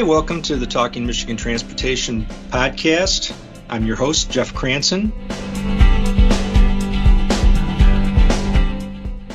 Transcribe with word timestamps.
Welcome 0.00 0.40
to 0.42 0.56
the 0.56 0.66
Talking 0.66 1.06
Michigan 1.06 1.36
Transportation 1.36 2.24
podcast. 2.48 3.36
I'm 3.68 3.84
your 3.84 3.96
host, 3.96 4.30
Jeff 4.30 4.54
Cranson. 4.54 5.12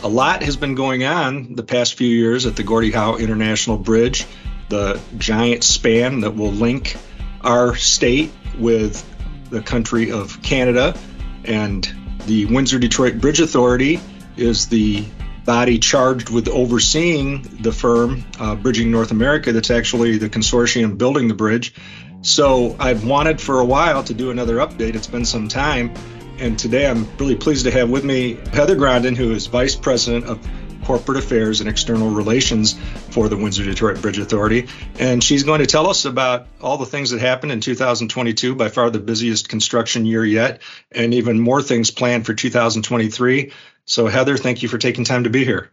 A 0.03 0.07
lot 0.07 0.41
has 0.41 0.57
been 0.57 0.73
going 0.73 1.03
on 1.03 1.53
the 1.53 1.63
past 1.63 1.93
few 1.93 2.07
years 2.07 2.47
at 2.47 2.55
the 2.55 2.63
Gordie 2.63 2.91
Howe 2.91 3.15
International 3.17 3.77
Bridge, 3.77 4.25
the 4.69 4.99
giant 5.17 5.63
span 5.63 6.21
that 6.21 6.31
will 6.31 6.51
link 6.51 6.97
our 7.41 7.75
state 7.75 8.31
with 8.57 9.05
the 9.51 9.61
country 9.61 10.11
of 10.11 10.41
Canada. 10.41 10.97
And 11.45 11.87
the 12.25 12.45
Windsor 12.45 12.79
Detroit 12.79 13.21
Bridge 13.21 13.39
Authority 13.39 13.99
is 14.35 14.67
the 14.67 15.05
body 15.45 15.77
charged 15.77 16.29
with 16.29 16.47
overseeing 16.47 17.43
the 17.61 17.71
firm, 17.71 18.25
uh, 18.39 18.55
Bridging 18.55 18.91
North 18.91 19.11
America, 19.11 19.51
that's 19.51 19.71
actually 19.71 20.17
the 20.17 20.29
consortium 20.29 20.97
building 20.97 21.27
the 21.27 21.35
bridge. 21.35 21.73
So 22.21 22.75
I've 22.79 23.05
wanted 23.05 23.39
for 23.39 23.59
a 23.59 23.65
while 23.65 24.03
to 24.03 24.13
do 24.13 24.31
another 24.31 24.55
update. 24.55 24.95
It's 24.95 25.07
been 25.07 25.25
some 25.25 25.47
time. 25.47 25.93
And 26.39 26.57
today 26.57 26.87
I'm 26.87 27.07
really 27.17 27.35
pleased 27.35 27.65
to 27.65 27.71
have 27.71 27.89
with 27.89 28.03
me 28.03 28.39
Heather 28.51 28.75
Grondin, 28.75 29.15
who 29.15 29.31
is 29.31 29.45
Vice 29.45 29.75
President 29.75 30.25
of 30.25 30.45
Corporate 30.85 31.17
Affairs 31.17 31.61
and 31.61 31.69
External 31.69 32.09
Relations 32.09 32.73
for 33.09 33.27
the 33.29 33.37
Windsor 33.37 33.63
Detroit 33.63 34.01
Bridge 34.01 34.19
Authority. 34.19 34.67
And 34.99 35.23
she's 35.23 35.43
going 35.43 35.59
to 35.59 35.65
tell 35.65 35.89
us 35.89 36.05
about 36.05 36.47
all 36.61 36.77
the 36.77 36.85
things 36.85 37.11
that 37.11 37.19
happened 37.19 37.51
in 37.51 37.59
2022, 37.59 38.55
by 38.55 38.69
far 38.69 38.89
the 38.89 38.99
busiest 38.99 39.49
construction 39.49 40.05
year 40.05 40.23
yet, 40.23 40.61
and 40.91 41.13
even 41.13 41.39
more 41.39 41.61
things 41.61 41.91
planned 41.91 42.25
for 42.25 42.33
2023. 42.33 43.51
So, 43.85 44.07
Heather, 44.07 44.37
thank 44.37 44.63
you 44.63 44.69
for 44.69 44.77
taking 44.77 45.03
time 45.03 45.23
to 45.25 45.29
be 45.29 45.45
here. 45.45 45.69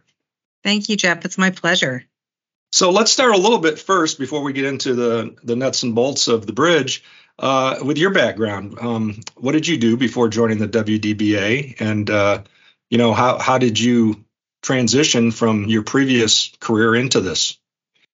Thank 0.63 0.89
you, 0.89 0.95
Jeff. 0.95 1.25
It's 1.25 1.37
my 1.37 1.49
pleasure. 1.49 2.05
So, 2.71 2.91
let's 2.91 3.11
start 3.11 3.33
a 3.33 3.37
little 3.37 3.59
bit 3.59 3.79
first 3.79 4.19
before 4.19 4.43
we 4.43 4.53
get 4.53 4.65
into 4.65 4.93
the, 4.93 5.35
the 5.43 5.55
nuts 5.55 5.83
and 5.83 5.95
bolts 5.95 6.27
of 6.27 6.45
the 6.45 6.53
bridge. 6.53 7.03
Uh, 7.39 7.79
with 7.83 7.97
your 7.97 8.11
background, 8.11 8.77
um, 8.79 9.19
what 9.35 9.53
did 9.53 9.67
you 9.67 9.77
do 9.77 9.97
before 9.97 10.29
joining 10.29 10.59
the 10.59 10.67
WDBA? 10.67 11.81
And, 11.81 12.07
uh, 12.07 12.43
you 12.91 12.99
know, 12.99 13.11
how, 13.11 13.39
how 13.39 13.57
did 13.57 13.79
you 13.79 14.23
transition 14.61 15.31
from 15.31 15.65
your 15.65 15.83
previous 15.83 16.55
career 16.59 16.95
into 16.95 17.21
this? 17.21 17.57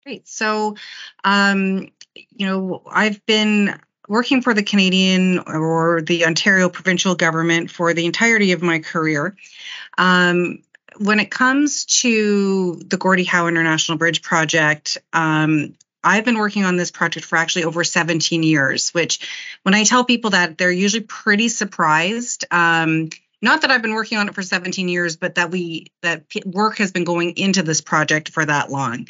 Great. 0.05 0.27
So, 0.29 0.77
um, 1.23 1.91
you 2.15 2.47
know, 2.47 2.83
I've 2.91 3.25
been 3.27 3.81
working 4.09 4.43
for 4.43 4.53
the 4.53 4.63
Canadian 4.63 5.39
or 5.39 6.03
the 6.03 6.27
Ontario 6.27 6.69
provincial 6.69 7.15
government 7.15 7.71
for 7.71 7.95
the 7.95 8.05
entirety 8.05 8.53
of 8.53 8.63
my 8.63 8.79
career. 8.79 9.35
Um, 9.99 10.63
when 10.99 11.21
it 11.21 11.31
comes 11.31 11.85
to 11.87 12.77
the 12.87 12.97
Gordie 12.97 13.25
Howe 13.25 13.49
International 13.49 13.99
Bridge 13.99 14.23
project, 14.23 14.99
um, 15.13 15.75
I've 16.05 16.25
been 16.25 16.39
working 16.39 16.65
on 16.65 16.77
this 16.77 16.91
project 16.91 17.25
for 17.27 17.37
actually 17.37 17.65
over 17.65 17.83
17 17.83 18.43
years, 18.43 18.91
which 18.91 19.27
when 19.63 19.75
I 19.75 19.85
tell 19.85 20.05
people 20.05 20.31
that, 20.31 20.59
they're 20.59 20.71
usually 20.71 21.03
pretty 21.03 21.49
surprised. 21.49 22.45
Um, 22.51 23.09
not 23.45 23.61
that 23.61 23.71
I've 23.71 23.83
been 23.83 23.95
working 23.95 24.17
on 24.17 24.29
it 24.29 24.35
for 24.35 24.43
17 24.43 24.89
years, 24.89 25.17
but 25.17 25.35
that 25.35 25.51
we 25.51 25.89
that 26.01 26.25
work 26.47 26.79
has 26.79 26.93
been 26.93 27.05
going 27.05 27.37
into 27.37 27.63
this 27.63 27.83
project 27.83 28.31
for 28.31 28.45
that 28.45 28.71
long. 28.71 29.07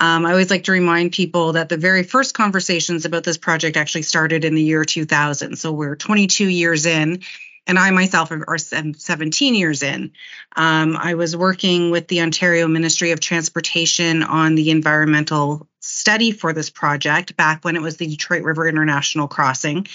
Um, 0.00 0.24
I 0.24 0.30
always 0.30 0.50
like 0.50 0.64
to 0.64 0.72
remind 0.72 1.12
people 1.12 1.52
that 1.52 1.68
the 1.68 1.76
very 1.76 2.02
first 2.02 2.34
conversations 2.34 3.04
about 3.04 3.24
this 3.24 3.36
project 3.36 3.76
actually 3.76 4.02
started 4.02 4.44
in 4.44 4.54
the 4.54 4.62
year 4.62 4.86
2000. 4.86 5.56
So 5.56 5.72
we're 5.72 5.96
22 5.96 6.48
years 6.48 6.86
in, 6.86 7.22
and 7.66 7.78
I 7.78 7.90
myself 7.90 8.30
are 8.30 8.58
17 8.58 9.54
years 9.54 9.82
in. 9.82 10.12
Um, 10.54 10.96
I 10.96 11.14
was 11.14 11.36
working 11.36 11.90
with 11.90 12.08
the 12.08 12.20
Ontario 12.20 12.68
Ministry 12.68 13.12
of 13.12 13.20
Transportation 13.20 14.22
on 14.22 14.54
the 14.54 14.70
environmental 14.70 15.66
study 15.80 16.30
for 16.30 16.52
this 16.52 16.70
project 16.70 17.36
back 17.36 17.64
when 17.64 17.76
it 17.76 17.82
was 17.82 17.96
the 17.96 18.06
Detroit 18.06 18.42
River 18.42 18.68
International 18.68 19.28
Crossing. 19.28 19.86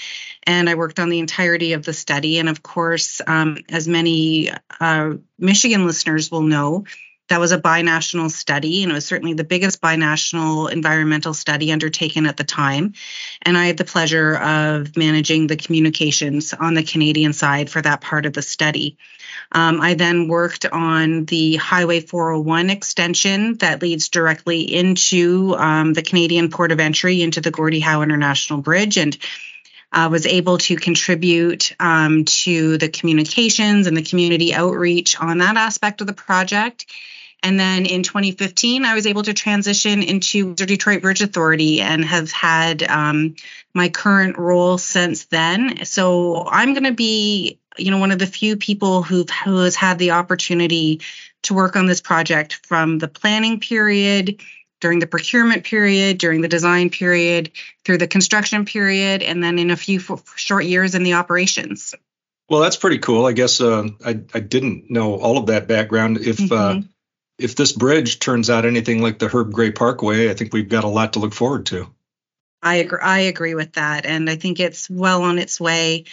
And 0.43 0.69
I 0.69 0.75
worked 0.75 0.99
on 0.99 1.09
the 1.09 1.19
entirety 1.19 1.73
of 1.73 1.83
the 1.83 1.93
study. 1.93 2.39
And 2.39 2.49
of 2.49 2.63
course, 2.63 3.21
um, 3.25 3.57
as 3.69 3.87
many 3.87 4.51
uh, 4.79 5.13
Michigan 5.37 5.85
listeners 5.85 6.31
will 6.31 6.41
know, 6.41 6.85
that 7.29 7.39
was 7.39 7.51
a 7.51 7.59
binational 7.59 8.29
study, 8.29 8.83
and 8.83 8.91
it 8.91 8.95
was 8.95 9.05
certainly 9.05 9.33
the 9.33 9.43
biggest 9.43 9.81
binational 9.81 10.71
environmental 10.71 11.33
study 11.33 11.71
undertaken 11.71 12.25
at 12.25 12.37
the 12.37 12.43
time. 12.43 12.93
And 13.43 13.57
I 13.57 13.67
had 13.67 13.77
the 13.77 13.85
pleasure 13.85 14.35
of 14.35 14.97
managing 14.97 15.47
the 15.47 15.55
communications 15.55 16.53
on 16.53 16.73
the 16.73 16.83
Canadian 16.83 17.33
side 17.33 17.69
for 17.69 17.81
that 17.81 18.01
part 18.01 18.25
of 18.25 18.33
the 18.33 18.41
study. 18.41 18.97
Um, 19.51 19.81
I 19.81 19.93
then 19.93 20.27
worked 20.27 20.65
on 20.65 21.25
the 21.25 21.55
Highway 21.55 22.01
401 22.01 22.69
extension 22.69 23.55
that 23.57 23.81
leads 23.81 24.09
directly 24.09 24.61
into 24.61 25.55
um, 25.57 25.93
the 25.93 26.03
Canadian 26.03 26.49
port 26.49 26.71
of 26.71 26.79
entry 26.79 27.21
into 27.21 27.41
the 27.41 27.51
Gordie 27.51 27.79
Howe 27.79 28.01
International 28.01 28.59
Bridge. 28.59 28.97
And 28.97 29.17
uh, 29.91 30.07
was 30.11 30.25
able 30.25 30.57
to 30.59 30.75
contribute 30.75 31.73
um, 31.79 32.25
to 32.25 32.77
the 32.77 32.89
communications 32.89 33.87
and 33.87 33.97
the 33.97 34.03
community 34.03 34.53
outreach 34.53 35.19
on 35.19 35.39
that 35.39 35.57
aspect 35.57 36.01
of 36.01 36.07
the 36.07 36.13
project. 36.13 36.85
And 37.41 37.59
then 37.59 37.85
in 37.85 38.03
2015, 38.03 38.83
I 38.83 38.93
was 38.93 39.07
able 39.07 39.23
to 39.23 39.33
transition 39.33 40.03
into 40.03 40.53
the 40.55 40.65
Detroit 40.65 41.01
Bridge 41.01 41.21
Authority 41.21 41.79
and 41.79 42.03
have 42.03 42.31
had 42.31 42.83
um, 42.83 43.35
my 43.73 43.89
current 43.89 44.37
role 44.37 44.77
since 44.77 45.25
then. 45.25 45.85
So 45.85 46.45
I'm 46.47 46.73
going 46.73 46.83
to 46.83 46.91
be, 46.91 47.59
you 47.77 47.91
know, 47.91 47.97
one 47.97 48.11
of 48.11 48.19
the 48.19 48.27
few 48.27 48.57
people 48.57 49.03
who 49.03 49.25
who 49.45 49.59
has 49.59 49.75
had 49.75 49.99
the 49.99 50.11
opportunity 50.11 51.01
to 51.43 51.53
work 51.53 51.77
on 51.77 51.85
this 51.85 52.01
project 52.01 52.65
from 52.65 52.97
the 52.97 53.07
planning 53.07 53.61
period 53.61 54.41
during 54.79 54.99
the 54.99 55.07
procurement 55.07 55.63
period, 55.63 56.17
during 56.17 56.41
the 56.41 56.47
design 56.47 56.89
period, 56.89 57.51
through 57.83 57.97
the 57.97 58.07
construction 58.07 58.65
period, 58.65 59.21
and 59.21 59.43
then 59.43 59.59
in 59.59 59.71
a 59.71 59.77
few 59.77 59.99
f- 59.99 60.33
short 60.35 60.65
years 60.65 60.95
in 60.95 61.03
the 61.03 61.13
operations. 61.13 61.95
Well, 62.49 62.61
that's 62.61 62.77
pretty 62.77 62.99
cool. 62.99 63.25
I 63.25 63.33
guess 63.33 63.61
uh, 63.61 63.87
I 64.03 64.19
I 64.33 64.39
didn't 64.39 64.89
know 64.89 65.15
all 65.15 65.37
of 65.37 65.47
that 65.47 65.67
background. 65.67 66.17
If 66.17 66.39
uh, 66.39 66.43
mm-hmm. 66.43 66.79
uh, 66.79 66.81
if 67.37 67.55
this 67.55 67.71
bridge 67.71 68.19
turns 68.19 68.49
out 68.49 68.65
anything 68.65 69.01
like 69.01 69.19
the 69.19 69.27
Herb 69.27 69.53
Gray 69.53 69.71
Parkway, 69.71 70.29
I 70.29 70.33
think 70.33 70.53
we've 70.53 70.69
got 70.69 70.83
a 70.83 70.87
lot 70.87 71.13
to 71.13 71.19
look 71.19 71.33
forward 71.33 71.67
to. 71.67 71.87
I 72.61 72.75
agree. 72.75 72.99
I 73.01 73.19
agree 73.19 73.55
with 73.55 73.73
that, 73.73 74.05
and 74.05 74.29
I 74.29 74.35
think 74.35 74.59
it's 74.59 74.89
well 74.89 75.23
on 75.23 75.39
its 75.39 75.61
way. 75.61 76.03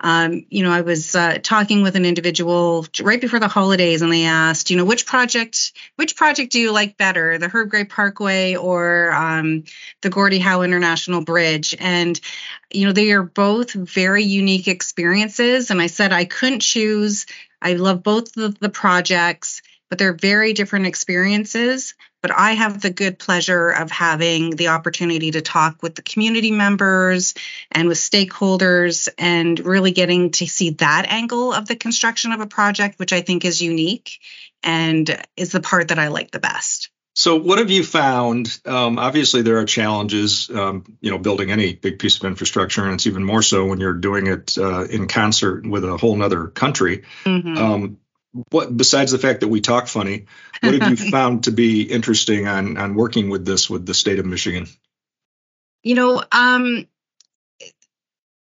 Um, 0.00 0.46
you 0.48 0.62
know, 0.62 0.70
I 0.70 0.80
was 0.80 1.14
uh, 1.14 1.38
talking 1.42 1.82
with 1.82 1.94
an 1.94 2.06
individual 2.06 2.86
right 3.02 3.20
before 3.20 3.38
the 3.38 3.48
holidays, 3.48 4.00
and 4.00 4.10
they 4.10 4.24
asked, 4.24 4.70
you 4.70 4.78
know, 4.78 4.86
which 4.86 5.04
project, 5.04 5.72
which 5.96 6.16
project 6.16 6.52
do 6.52 6.58
you 6.58 6.72
like 6.72 6.96
better, 6.96 7.36
the 7.36 7.48
Herb 7.48 7.68
Gray 7.68 7.84
Parkway 7.84 8.56
or 8.56 9.12
um, 9.12 9.64
the 10.00 10.08
Gordie 10.08 10.38
Howe 10.38 10.62
International 10.62 11.22
Bridge? 11.22 11.76
And 11.78 12.18
you 12.70 12.86
know, 12.86 12.92
they 12.92 13.10
are 13.12 13.22
both 13.22 13.72
very 13.72 14.24
unique 14.24 14.68
experiences. 14.68 15.70
And 15.70 15.82
I 15.82 15.88
said 15.88 16.12
I 16.12 16.24
couldn't 16.24 16.60
choose. 16.60 17.26
I 17.60 17.74
love 17.74 18.02
both 18.02 18.36
of 18.38 18.58
the 18.58 18.70
projects 18.70 19.60
but 19.90 19.98
they're 19.98 20.14
very 20.14 20.54
different 20.54 20.86
experiences. 20.86 21.94
But 22.22 22.30
I 22.30 22.52
have 22.52 22.80
the 22.80 22.90
good 22.90 23.18
pleasure 23.18 23.70
of 23.70 23.90
having 23.90 24.50
the 24.50 24.68
opportunity 24.68 25.30
to 25.32 25.40
talk 25.40 25.82
with 25.82 25.94
the 25.94 26.02
community 26.02 26.52
members 26.52 27.34
and 27.72 27.88
with 27.88 27.98
stakeholders 27.98 29.08
and 29.18 29.58
really 29.58 29.90
getting 29.90 30.30
to 30.32 30.46
see 30.46 30.70
that 30.70 31.06
angle 31.08 31.52
of 31.52 31.66
the 31.66 31.76
construction 31.76 32.32
of 32.32 32.40
a 32.40 32.46
project, 32.46 32.98
which 32.98 33.12
I 33.12 33.22
think 33.22 33.44
is 33.44 33.62
unique 33.62 34.20
and 34.62 35.18
is 35.36 35.52
the 35.52 35.60
part 35.60 35.88
that 35.88 35.98
I 35.98 36.08
like 36.08 36.30
the 36.30 36.38
best. 36.38 36.90
So, 37.14 37.36
what 37.36 37.58
have 37.58 37.70
you 37.70 37.82
found? 37.82 38.60
Um, 38.64 38.98
obviously, 38.98 39.42
there 39.42 39.58
are 39.58 39.64
challenges, 39.64 40.48
um, 40.50 40.84
you 41.00 41.10
know, 41.10 41.18
building 41.18 41.50
any 41.50 41.74
big 41.74 41.98
piece 41.98 42.16
of 42.16 42.24
infrastructure, 42.24 42.84
and 42.84 42.94
it's 42.94 43.06
even 43.06 43.24
more 43.24 43.42
so 43.42 43.66
when 43.66 43.80
you're 43.80 43.94
doing 43.94 44.28
it 44.28 44.56
uh, 44.56 44.84
in 44.84 45.08
concert 45.08 45.66
with 45.66 45.84
a 45.84 45.96
whole 45.96 46.22
other 46.22 46.46
country. 46.46 47.02
Mm-hmm. 47.24 47.56
Um, 47.56 47.98
what 48.50 48.76
besides 48.76 49.12
the 49.12 49.18
fact 49.18 49.40
that 49.40 49.48
we 49.48 49.60
talk 49.60 49.88
funny, 49.88 50.26
what 50.60 50.74
have 50.74 50.90
you 50.90 50.96
found 51.10 51.44
to 51.44 51.50
be 51.50 51.82
interesting 51.82 52.46
on 52.46 52.76
on 52.76 52.94
working 52.94 53.30
with 53.30 53.44
this 53.44 53.68
with 53.68 53.86
the 53.86 53.94
state 53.94 54.18
of 54.18 54.26
Michigan? 54.26 54.66
You 55.82 55.94
know, 55.94 56.22
um, 56.30 56.86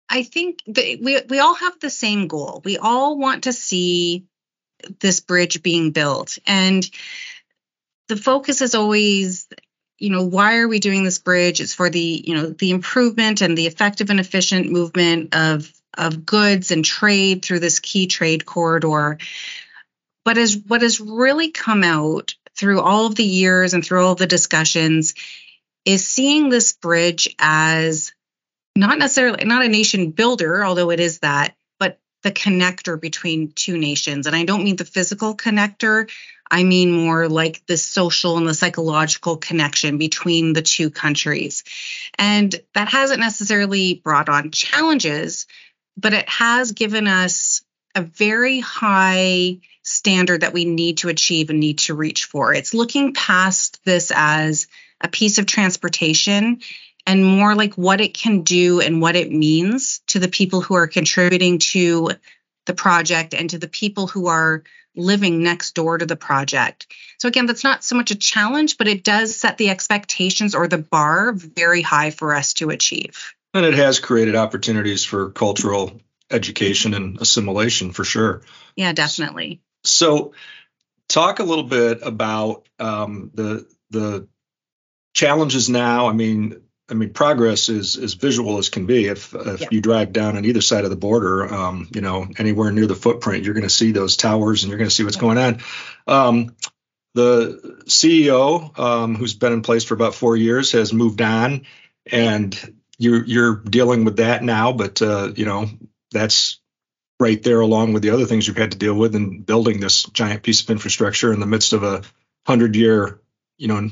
I 0.09 0.23
think 0.23 0.61
that 0.67 0.99
we 1.03 1.21
we 1.29 1.39
all 1.39 1.55
have 1.55 1.81
the 1.81 1.91
same 1.91 2.27
goal. 2.27 2.63
We 2.65 2.79
all 2.79 3.19
want 3.19 3.45
to 3.45 3.53
see 3.53 4.27
this 5.01 5.21
bridge 5.21 5.63
being 5.63 5.93
built, 5.93 6.39
and 6.47 6.89
the 8.09 8.17
focus 8.17 8.61
is 8.63 8.75
always 8.75 9.47
you 9.99 10.11
know 10.11 10.25
why 10.25 10.59
are 10.59 10.69
we 10.69 10.79
doing 10.79 11.03
this 11.05 11.19
bridge 11.19 11.61
it's 11.61 11.75
for 11.75 11.91
the 11.91 12.23
you 12.25 12.35
know 12.35 12.47
the 12.47 12.71
improvement 12.71 13.41
and 13.41 13.59
the 13.59 13.67
effective 13.67 14.11
and 14.11 14.21
efficient 14.21 14.71
movement 14.71 15.35
of 15.35 15.73
of 15.97 16.25
goods 16.25 16.71
and 16.71 16.85
trade 16.85 17.45
through 17.45 17.59
this 17.59 17.81
key 17.81 18.07
trade 18.07 18.47
corridor 18.47 19.19
what 20.29 20.37
has 20.37 20.59
what 20.59 20.83
has 20.83 21.01
really 21.01 21.51
come 21.53 21.83
out 21.83 22.35
through 22.55 22.83
all 22.83 23.07
of 23.07 23.15
the 23.15 23.25
years 23.25 23.73
and 23.73 23.83
through 23.83 24.05
all 24.05 24.15
the 24.15 24.27
discussions 24.27 25.15
is 25.87 26.07
seeing 26.07 26.51
this 26.51 26.75
bridge 26.75 27.35
as 27.39 28.13
not 28.77 28.99
necessarily 28.99 29.47
not 29.47 29.65
a 29.65 29.69
nation 29.69 30.11
builder, 30.11 30.63
although 30.63 30.91
it 30.91 31.01
is 31.01 31.21
that, 31.21 31.55
but 31.79 31.99
the 32.25 32.31
connector 32.31 33.01
between 33.01 33.53
two 33.53 33.79
nations. 33.79 34.27
And 34.27 34.37
I 34.37 34.45
don't 34.45 34.65
mean 34.65 34.77
the 34.77 34.85
physical 34.85 35.35
connector. 35.35 36.11
I 36.51 36.63
mean 36.63 36.93
more 36.93 37.27
like 37.27 37.65
the 37.65 37.79
social 37.79 38.37
and 38.37 38.47
the 38.47 38.53
psychological 38.53 39.39
connection 39.39 39.97
between 39.97 40.53
the 40.53 40.61
two 40.61 40.91
countries. 40.91 41.65
And 42.19 42.55
that 42.75 42.89
hasn't 42.89 43.21
necessarily 43.21 43.95
brought 43.95 44.29
on 44.29 44.51
challenges, 44.51 45.47
but 45.97 46.13
it 46.13 46.29
has 46.29 46.73
given 46.73 47.07
us 47.07 47.63
a 47.95 48.03
very 48.03 48.61
high 48.61 49.61
standard 49.89 50.43
that 50.43 50.53
we 50.53 50.65
need 50.65 50.99
to 50.99 51.09
achieve 51.09 51.51
and 51.51 51.61
need 51.61 51.79
to 51.79 51.95
reach 51.95 52.27
for. 52.27 52.53
It's 52.53 52.75
looking 52.75 53.15
past 53.15 53.81
this 53.85 54.13
as 54.15 54.67
a 55.01 55.09
piece 55.09 55.39
of 55.39 55.47
transportation 55.47 56.61
and 57.07 57.25
more 57.25 57.55
like 57.55 57.75
what 57.75 58.01
it 58.01 58.15
can 58.15 58.43
do 58.43 58.81
and 58.81 59.01
what 59.01 59.17
it 59.17 59.33
means 59.33 60.01
to 60.09 60.19
the 60.19 60.29
people 60.29 60.61
who 60.61 60.75
are 60.75 60.87
contributing 60.87 61.59
to 61.59 62.11
the 62.67 62.75
project 62.75 63.33
and 63.33 63.49
to 63.51 63.59
the 63.59 63.69
people 63.69 64.07
who 64.07 64.27
are 64.27 64.63
living 64.95 65.43
next 65.43 65.75
door 65.75 65.97
to 65.97 66.05
the 66.05 66.17
project. 66.17 66.93
So, 67.19 67.29
again, 67.29 67.47
that's 67.47 67.65
not 67.65 67.83
so 67.83 67.97
much 67.97 68.11
a 68.11 68.15
challenge, 68.15 68.77
but 68.77 68.89
it 68.89 69.05
does 69.05 69.35
set 69.35 69.57
the 69.57 69.71
expectations 69.71 70.55
or 70.55 70.69
the 70.69 70.79
bar 70.79 71.33
very 71.33 71.81
high 71.81 72.11
for 72.11 72.35
us 72.35 72.53
to 72.55 72.71
achieve. 72.71 73.35
And 73.55 73.65
it 73.65 73.75
has 73.75 74.01
created 74.01 74.37
opportunities 74.37 75.05
for 75.05 75.31
cultural 75.31 76.01
education 76.31 76.93
and 76.93 77.21
assimilation 77.21 77.93
for 77.93 78.05
sure. 78.05 78.43
Yeah, 78.77 78.93
definitely. 78.93 79.63
So, 79.89 80.33
talk 81.09 81.39
a 81.39 81.45
little 81.45 81.65
bit 81.65 82.01
about 82.03 82.69
um, 82.79 83.31
the 83.35 83.67
the 83.91 84.29
challenges 85.15 85.69
now. 85.69 86.09
I 86.09 86.13
mean, 86.13 86.63
I 86.91 86.95
mean, 86.95 87.13
progress 87.13 87.69
is 87.69 87.97
as 87.97 88.15
visual 88.15 88.59
as 88.59 88.69
can 88.69 88.87
be. 88.87 89.07
If 89.07 89.35
if 89.35 89.61
yeah. 89.63 89.69
you 89.71 89.81
drive 89.81 90.13
down 90.13 90.37
on 90.37 90.45
either 90.45 90.61
side 90.61 90.85
of 90.85 90.91
the 90.91 90.97
border, 90.97 91.53
um, 91.53 91.89
you 91.95 92.01
know, 92.01 92.27
anywhere 92.39 92.71
near 92.71 92.87
the 92.87 92.95
footprint, 92.95 93.45
you're 93.45 93.55
going 93.55 93.65
to 93.65 93.71
see 93.71 93.93
those 93.93 94.17
towers 94.17 94.63
and 94.63 94.71
you're 94.71 94.79
going 94.79 94.89
to 94.89 94.95
see 94.95 95.05
what's 95.05 95.17
yeah. 95.17 95.21
going 95.21 95.39
on. 95.39 95.61
Um, 96.07 96.57
the 97.15 97.83
CEO, 97.87 98.79
um, 98.79 99.17
who's 99.17 99.35
been 99.35 99.53
in 99.53 99.63
place 99.63 99.85
for 99.85 99.95
about 99.95 100.15
four 100.15 100.37
years, 100.37 100.73
has 100.73 100.93
moved 100.93 101.21
on, 101.21 101.67
and 102.11 102.57
you're 102.99 103.25
you're 103.25 103.57
dealing 103.57 104.05
with 104.05 104.17
that 104.17 104.43
now. 104.43 104.73
But 104.73 105.03
uh, 105.03 105.33
you 105.35 105.45
know, 105.45 105.69
that's 106.11 106.61
right 107.21 107.43
there 107.43 107.61
along 107.61 107.93
with 107.93 108.03
the 108.03 108.11
other 108.11 108.27
things 108.27 108.47
you've 108.47 108.57
had 108.57 108.73
to 108.73 108.79
deal 108.79 108.95
with 108.95 109.15
in 109.15 109.43
building 109.43 109.81
this 109.81 110.05
giant 110.05 110.43
piece 110.43 110.63
of 110.63 110.71
infrastructure 110.71 111.33
in 111.33 111.41
the 111.41 111.47
midst 111.47 111.73
of 111.73 111.83
a 111.83 112.03
hundred 112.47 112.77
year, 112.77 113.21
you 113.57 113.69
know, 113.69 113.91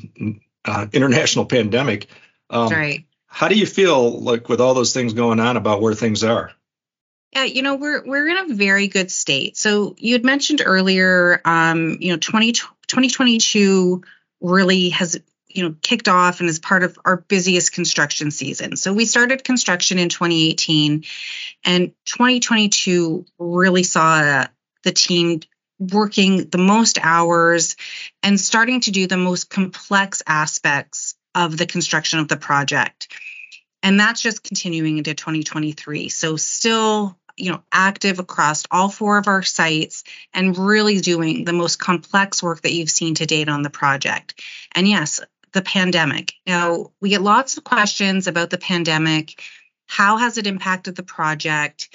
uh, 0.64 0.86
international 0.92 1.44
pandemic. 1.46 2.06
Um, 2.50 2.68
right. 2.68 3.04
How 3.26 3.48
do 3.48 3.56
you 3.56 3.66
feel 3.66 4.20
like 4.20 4.48
with 4.48 4.60
all 4.60 4.74
those 4.74 4.94
things 4.94 5.12
going 5.12 5.40
on 5.40 5.56
about 5.56 5.82
where 5.82 5.94
things 5.94 6.24
are? 6.24 6.52
Yeah, 7.32 7.44
you 7.44 7.60
know, 7.60 7.74
we're 7.74 8.02
we're 8.04 8.28
in 8.28 8.50
a 8.50 8.54
very 8.54 8.88
good 8.88 9.10
state. 9.10 9.58
So 9.58 9.94
you 9.98 10.14
had 10.14 10.24
mentioned 10.24 10.62
earlier, 10.64 11.42
um, 11.44 11.98
you 12.00 12.12
know, 12.12 12.18
20, 12.18 12.52
2022 12.52 14.02
really 14.40 14.90
has 14.90 15.20
you 15.56 15.68
know 15.68 15.74
kicked 15.82 16.08
off 16.08 16.40
and 16.40 16.48
is 16.48 16.58
part 16.58 16.82
of 16.82 16.98
our 17.04 17.16
busiest 17.16 17.72
construction 17.72 18.30
season. 18.30 18.76
So 18.76 18.92
we 18.92 19.06
started 19.06 19.44
construction 19.44 19.98
in 19.98 20.08
2018, 20.08 21.04
and 21.64 21.92
2022 22.04 23.24
really 23.38 23.82
saw 23.82 24.18
uh, 24.18 24.46
the 24.84 24.92
team 24.92 25.40
working 25.78 26.48
the 26.48 26.58
most 26.58 26.98
hours 27.02 27.76
and 28.22 28.40
starting 28.40 28.80
to 28.82 28.90
do 28.90 29.06
the 29.06 29.16
most 29.16 29.50
complex 29.50 30.22
aspects 30.26 31.14
of 31.34 31.56
the 31.56 31.66
construction 31.66 32.18
of 32.18 32.28
the 32.28 32.36
project. 32.36 33.08
And 33.82 34.00
that's 34.00 34.22
just 34.22 34.42
continuing 34.42 34.98
into 34.98 35.14
2023. 35.14 36.08
So 36.08 36.36
still, 36.36 37.18
you 37.36 37.52
know, 37.52 37.62
active 37.70 38.18
across 38.18 38.64
all 38.70 38.88
four 38.88 39.18
of 39.18 39.28
our 39.28 39.42
sites 39.42 40.02
and 40.32 40.56
really 40.56 41.00
doing 41.00 41.44
the 41.44 41.52
most 41.52 41.78
complex 41.78 42.42
work 42.42 42.62
that 42.62 42.72
you've 42.72 42.90
seen 42.90 43.14
to 43.16 43.26
date 43.26 43.48
on 43.48 43.62
the 43.62 43.70
project. 43.70 44.40
And 44.74 44.88
yes, 44.88 45.20
the 45.56 45.62
pandemic. 45.62 46.34
Now, 46.46 46.92
we 47.00 47.08
get 47.08 47.22
lots 47.22 47.56
of 47.56 47.64
questions 47.64 48.26
about 48.26 48.50
the 48.50 48.58
pandemic. 48.58 49.42
How 49.86 50.18
has 50.18 50.36
it 50.36 50.46
impacted 50.46 50.96
the 50.96 51.02
project? 51.02 51.88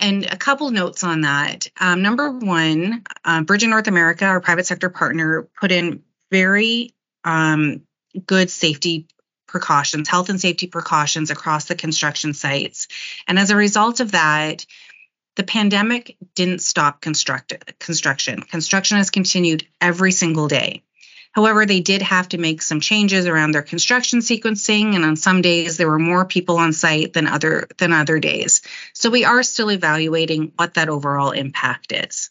And 0.00 0.24
a 0.24 0.36
couple 0.36 0.68
notes 0.72 1.04
on 1.04 1.20
that. 1.20 1.68
Um, 1.80 2.02
number 2.02 2.32
one, 2.32 3.04
uh, 3.24 3.42
Bridge 3.42 3.64
North 3.64 3.86
America, 3.86 4.24
our 4.24 4.40
private 4.40 4.66
sector 4.66 4.90
partner, 4.90 5.48
put 5.60 5.70
in 5.70 6.02
very 6.32 6.92
um, 7.22 7.82
good 8.26 8.50
safety 8.50 9.06
precautions, 9.46 10.08
health 10.08 10.28
and 10.28 10.40
safety 10.40 10.66
precautions 10.66 11.30
across 11.30 11.66
the 11.66 11.76
construction 11.76 12.34
sites. 12.34 12.88
And 13.28 13.38
as 13.38 13.50
a 13.50 13.56
result 13.56 14.00
of 14.00 14.10
that, 14.10 14.66
the 15.36 15.44
pandemic 15.44 16.16
didn't 16.34 16.62
stop 16.62 17.00
construct- 17.00 17.78
construction. 17.78 18.42
Construction 18.42 18.96
has 18.96 19.10
continued 19.10 19.68
every 19.80 20.10
single 20.10 20.48
day. 20.48 20.82
However, 21.32 21.64
they 21.64 21.80
did 21.80 22.02
have 22.02 22.28
to 22.30 22.38
make 22.38 22.62
some 22.62 22.80
changes 22.80 23.26
around 23.26 23.52
their 23.52 23.62
construction 23.62 24.20
sequencing, 24.20 24.94
and 24.94 25.04
on 25.04 25.16
some 25.16 25.42
days 25.42 25.76
there 25.76 25.88
were 25.88 25.98
more 25.98 26.24
people 26.24 26.58
on 26.58 26.72
site 26.72 27.12
than 27.14 27.26
other 27.26 27.68
than 27.78 27.92
other 27.92 28.20
days. 28.20 28.62
So 28.92 29.10
we 29.10 29.24
are 29.24 29.42
still 29.42 29.70
evaluating 29.70 30.52
what 30.56 30.74
that 30.74 30.88
overall 30.88 31.30
impact 31.30 31.92
is. 31.92 32.30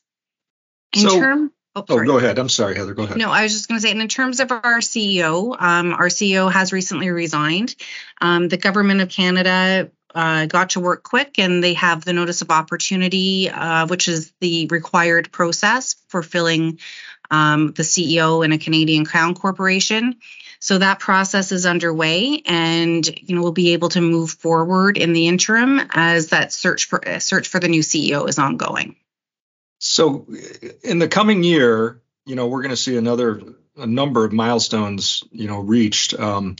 In 0.93 1.01
so, 1.01 1.19
term, 1.19 1.51
Oh, 1.73 1.85
oh, 1.87 2.03
go 2.03 2.17
ahead. 2.17 2.37
I'm 2.37 2.49
sorry, 2.49 2.75
Heather. 2.75 2.93
Go 2.93 3.03
ahead. 3.03 3.17
No, 3.17 3.31
I 3.31 3.43
was 3.43 3.53
just 3.53 3.69
going 3.69 3.79
to 3.79 3.81
say, 3.81 3.91
and 3.91 4.01
in 4.01 4.09
terms 4.09 4.41
of 4.41 4.51
our 4.51 4.79
CEO, 4.79 5.55
um, 5.57 5.93
our 5.93 6.07
CEO 6.07 6.51
has 6.51 6.73
recently 6.73 7.09
resigned. 7.09 7.75
Um, 8.19 8.49
the 8.49 8.57
government 8.57 8.99
of 8.99 9.07
Canada 9.07 9.89
uh, 10.13 10.47
got 10.47 10.71
to 10.71 10.81
work 10.81 11.03
quick, 11.03 11.39
and 11.39 11.63
they 11.63 11.75
have 11.75 12.03
the 12.03 12.11
notice 12.11 12.41
of 12.41 12.51
opportunity, 12.51 13.49
uh, 13.49 13.87
which 13.87 14.09
is 14.09 14.33
the 14.41 14.67
required 14.67 15.31
process 15.31 15.95
for 16.09 16.21
filling 16.21 16.79
um, 17.31 17.71
the 17.71 17.83
CEO 17.83 18.45
in 18.45 18.51
a 18.51 18.57
Canadian 18.57 19.05
Crown 19.05 19.33
corporation. 19.33 20.17
So 20.59 20.77
that 20.77 20.99
process 20.99 21.51
is 21.51 21.65
underway, 21.65 22.43
and 22.45 23.07
you 23.27 23.35
know 23.35 23.41
we'll 23.41 23.51
be 23.51 23.73
able 23.73 23.89
to 23.89 24.01
move 24.01 24.29
forward 24.29 24.97
in 24.97 25.13
the 25.13 25.27
interim 25.27 25.81
as 25.89 26.27
that 26.27 26.53
search 26.53 26.85
for 26.85 27.01
search 27.19 27.47
for 27.47 27.59
the 27.59 27.67
new 27.67 27.81
CEO 27.81 28.29
is 28.29 28.37
ongoing. 28.37 28.95
So, 29.79 30.27
in 30.83 30.99
the 30.99 31.07
coming 31.07 31.43
year, 31.43 31.99
you 32.27 32.35
know, 32.35 32.45
we're 32.45 32.61
going 32.61 32.69
to 32.69 32.77
see 32.77 32.95
another 32.95 33.41
a 33.75 33.87
number 33.87 34.23
of 34.23 34.33
milestones, 34.33 35.23
you 35.31 35.47
know, 35.47 35.59
reached. 35.59 36.13
Um, 36.19 36.57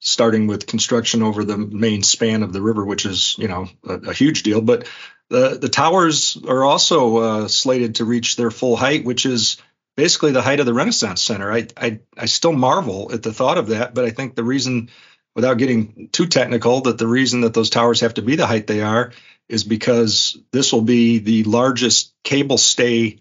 starting 0.00 0.46
with 0.46 0.66
construction 0.66 1.24
over 1.24 1.44
the 1.44 1.58
main 1.58 2.04
span 2.04 2.44
of 2.44 2.52
the 2.52 2.62
river, 2.62 2.84
which 2.84 3.04
is, 3.04 3.34
you 3.36 3.48
know, 3.48 3.68
a, 3.84 3.94
a 3.94 4.12
huge 4.12 4.44
deal. 4.44 4.60
But 4.60 4.88
the 5.28 5.58
the 5.60 5.68
towers 5.68 6.38
are 6.46 6.64
also 6.64 7.16
uh, 7.16 7.48
slated 7.48 7.96
to 7.96 8.04
reach 8.04 8.36
their 8.36 8.50
full 8.50 8.76
height, 8.76 9.04
which 9.04 9.26
is 9.26 9.58
basically 9.98 10.30
the 10.30 10.42
height 10.42 10.60
of 10.60 10.66
the 10.66 10.72
Renaissance 10.72 11.20
Center. 11.20 11.52
I, 11.52 11.66
I 11.76 11.98
I 12.16 12.26
still 12.26 12.52
marvel 12.52 13.10
at 13.12 13.24
the 13.24 13.32
thought 13.32 13.58
of 13.58 13.66
that, 13.66 13.94
but 13.94 14.04
I 14.04 14.10
think 14.10 14.36
the 14.36 14.44
reason, 14.44 14.90
without 15.34 15.58
getting 15.58 16.08
too 16.12 16.26
technical, 16.26 16.82
that 16.82 16.98
the 16.98 17.08
reason 17.08 17.40
that 17.40 17.52
those 17.52 17.68
towers 17.68 18.00
have 18.02 18.14
to 18.14 18.22
be 18.22 18.36
the 18.36 18.46
height 18.46 18.68
they 18.68 18.80
are 18.80 19.12
is 19.48 19.64
because 19.64 20.38
this 20.52 20.72
will 20.72 20.82
be 20.82 21.18
the 21.18 21.42
largest 21.42 22.14
cable 22.22 22.58
stay 22.58 23.18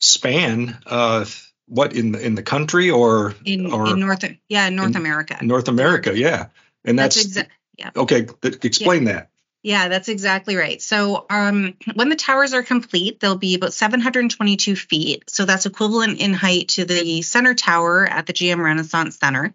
span 0.00 0.76
uh, 0.86 1.24
what 1.68 1.92
in 1.92 2.10
the 2.10 2.18
in 2.18 2.34
the 2.34 2.42
country 2.42 2.90
or 2.90 3.36
in, 3.44 3.72
or 3.72 3.90
in 3.90 4.00
north 4.00 4.24
yeah 4.48 4.68
north 4.68 4.90
in 4.90 4.96
america 4.96 5.38
north 5.42 5.68
america 5.68 6.18
yeah 6.18 6.46
and 6.84 6.98
that's, 6.98 7.24
that's 7.24 7.46
exa- 7.46 7.50
yeah 7.78 7.90
okay 7.96 8.26
th- 8.42 8.64
explain 8.64 9.06
yeah. 9.06 9.12
that 9.12 9.30
yeah 9.66 9.88
that's 9.88 10.08
exactly 10.08 10.56
right 10.56 10.80
so 10.80 11.26
um, 11.28 11.74
when 11.94 12.08
the 12.08 12.16
towers 12.16 12.54
are 12.54 12.62
complete 12.62 13.20
they'll 13.20 13.36
be 13.36 13.54
about 13.54 13.74
722 13.74 14.76
feet 14.76 15.28
so 15.28 15.44
that's 15.44 15.66
equivalent 15.66 16.20
in 16.20 16.32
height 16.32 16.68
to 16.68 16.84
the 16.84 17.22
center 17.22 17.54
tower 17.54 18.06
at 18.06 18.26
the 18.26 18.32
gm 18.32 18.62
renaissance 18.62 19.18
center 19.18 19.54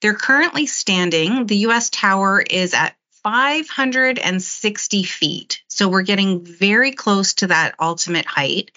they're 0.00 0.14
currently 0.14 0.66
standing 0.66 1.46
the 1.46 1.56
us 1.56 1.90
tower 1.90 2.40
is 2.40 2.74
at 2.74 2.94
560 3.22 5.02
feet. 5.02 5.62
So 5.68 5.88
we're 5.88 6.02
getting 6.02 6.44
very 6.44 6.92
close 6.92 7.34
to 7.34 7.48
that 7.48 7.74
ultimate 7.78 8.26
height. 8.26 8.70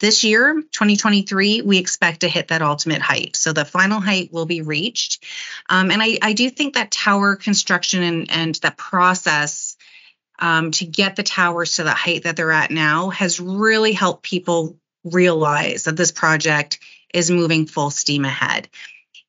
This 0.00 0.24
year, 0.24 0.54
2023, 0.54 1.62
we 1.62 1.78
expect 1.78 2.20
to 2.20 2.28
hit 2.28 2.48
that 2.48 2.62
ultimate 2.62 3.02
height. 3.02 3.36
So 3.36 3.52
the 3.52 3.66
final 3.66 4.00
height 4.00 4.32
will 4.32 4.46
be 4.46 4.62
reached. 4.62 5.24
Um, 5.68 5.90
and 5.90 6.02
I, 6.02 6.18
I, 6.22 6.32
do 6.32 6.48
think 6.48 6.74
that 6.74 6.90
tower 6.90 7.36
construction 7.36 8.02
and, 8.02 8.30
and 8.30 8.54
that 8.56 8.78
process 8.78 9.69
um, 10.40 10.70
to 10.72 10.86
get 10.86 11.16
the 11.16 11.22
towers 11.22 11.76
to 11.76 11.84
the 11.84 11.90
height 11.90 12.24
that 12.24 12.36
they're 12.36 12.52
at 12.52 12.70
now 12.70 13.10
has 13.10 13.40
really 13.40 13.92
helped 13.92 14.22
people 14.22 14.76
realize 15.04 15.84
that 15.84 15.96
this 15.96 16.12
project 16.12 16.78
is 17.12 17.30
moving 17.30 17.66
full 17.66 17.90
steam 17.90 18.24
ahead. 18.24 18.68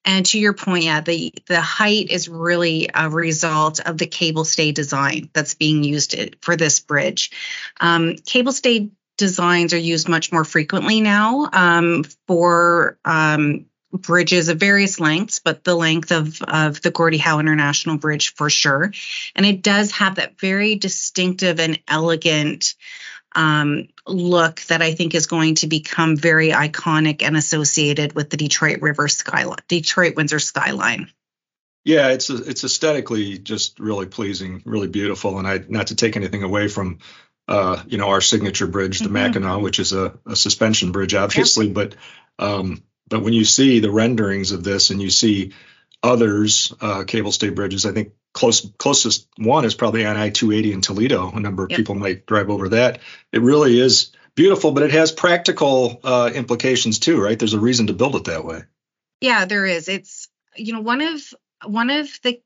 And 0.03 0.25
to 0.27 0.39
your 0.39 0.53
point, 0.53 0.85
yeah, 0.85 1.01
the, 1.01 1.33
the 1.47 1.61
height 1.61 2.09
is 2.09 2.27
really 2.27 2.89
a 2.93 3.09
result 3.09 3.79
of 3.79 3.97
the 3.97 4.07
cable 4.07 4.45
stay 4.45 4.71
design 4.71 5.29
that's 5.33 5.53
being 5.53 5.83
used 5.83 6.15
for 6.41 6.55
this 6.55 6.79
bridge. 6.79 7.31
Um, 7.79 8.15
cable 8.15 8.51
stay 8.51 8.89
designs 9.17 9.73
are 9.73 9.77
used 9.77 10.09
much 10.09 10.31
more 10.31 10.43
frequently 10.43 11.01
now 11.01 11.47
um, 11.53 12.03
for 12.27 12.97
um, 13.05 13.67
bridges 13.91 14.49
of 14.49 14.59
various 14.59 14.99
lengths, 14.99 15.39
but 15.39 15.63
the 15.63 15.75
length 15.75 16.11
of, 16.11 16.41
of 16.43 16.81
the 16.81 16.91
Gordie 16.91 17.17
Howe 17.17 17.39
International 17.39 17.97
Bridge 17.97 18.33
for 18.33 18.49
sure. 18.49 18.91
And 19.35 19.45
it 19.45 19.61
does 19.61 19.91
have 19.91 20.15
that 20.15 20.39
very 20.39 20.75
distinctive 20.75 21.59
and 21.59 21.79
elegant 21.87 22.75
um, 23.33 23.87
look 24.07 24.61
that 24.63 24.81
I 24.81 24.93
think 24.93 25.15
is 25.15 25.27
going 25.27 25.55
to 25.55 25.67
become 25.67 26.17
very 26.17 26.49
iconic 26.49 27.21
and 27.21 27.37
associated 27.37 28.13
with 28.13 28.29
the 28.29 28.37
Detroit 28.37 28.81
River 28.81 29.07
skyline, 29.07 29.59
Detroit 29.67 30.15
Windsor 30.15 30.39
skyline. 30.39 31.09
Yeah, 31.83 32.09
it's 32.09 32.29
it's 32.29 32.63
aesthetically 32.63 33.39
just 33.39 33.79
really 33.79 34.05
pleasing, 34.05 34.61
really 34.65 34.87
beautiful, 34.87 35.39
and 35.39 35.47
I 35.47 35.63
not 35.67 35.87
to 35.87 35.95
take 35.95 36.15
anything 36.15 36.43
away 36.43 36.67
from 36.67 36.99
uh, 37.47 37.81
you 37.87 37.97
know 37.97 38.09
our 38.09 38.21
signature 38.21 38.67
bridge, 38.67 38.99
the 38.99 39.05
mm-hmm. 39.05 39.13
Mackinac, 39.13 39.61
which 39.61 39.79
is 39.79 39.91
a, 39.93 40.13
a 40.27 40.35
suspension 40.35 40.91
bridge, 40.91 41.15
obviously, 41.15 41.69
but 41.69 41.95
um, 42.37 42.83
but 43.11 43.21
when 43.21 43.33
you 43.33 43.43
see 43.43 43.79
the 43.79 43.91
renderings 43.91 44.53
of 44.53 44.63
this 44.63 44.89
and 44.89 45.01
you 45.01 45.09
see 45.09 45.51
others 46.01 46.73
uh, 46.79 47.03
cable 47.03 47.33
stay 47.33 47.49
bridges, 47.49 47.85
I 47.85 47.91
think 47.91 48.13
close 48.33 48.67
closest 48.77 49.27
one 49.37 49.65
is 49.65 49.75
probably 49.75 50.05
on 50.05 50.15
I-280 50.15 50.73
in 50.73 50.81
Toledo. 50.81 51.29
A 51.29 51.39
number 51.39 51.65
of 51.65 51.71
yep. 51.71 51.77
people 51.77 51.95
might 51.95 52.25
drive 52.25 52.49
over 52.49 52.69
that. 52.69 53.01
It 53.33 53.41
really 53.41 53.77
is 53.77 54.13
beautiful, 54.33 54.71
but 54.71 54.83
it 54.83 54.91
has 54.91 55.11
practical 55.11 55.99
uh, 56.05 56.31
implications 56.33 56.99
too, 56.99 57.21
right? 57.21 57.37
There's 57.37 57.53
a 57.53 57.59
reason 57.59 57.87
to 57.87 57.93
build 57.93 58.15
it 58.15 58.23
that 58.23 58.45
way. 58.45 58.63
Yeah, 59.19 59.43
there 59.43 59.65
is. 59.65 59.89
It's 59.89 60.29
you 60.55 60.71
know 60.71 60.81
one 60.81 61.01
of 61.01 61.21
one 61.65 61.89
of 61.89 62.07
the 62.23 62.41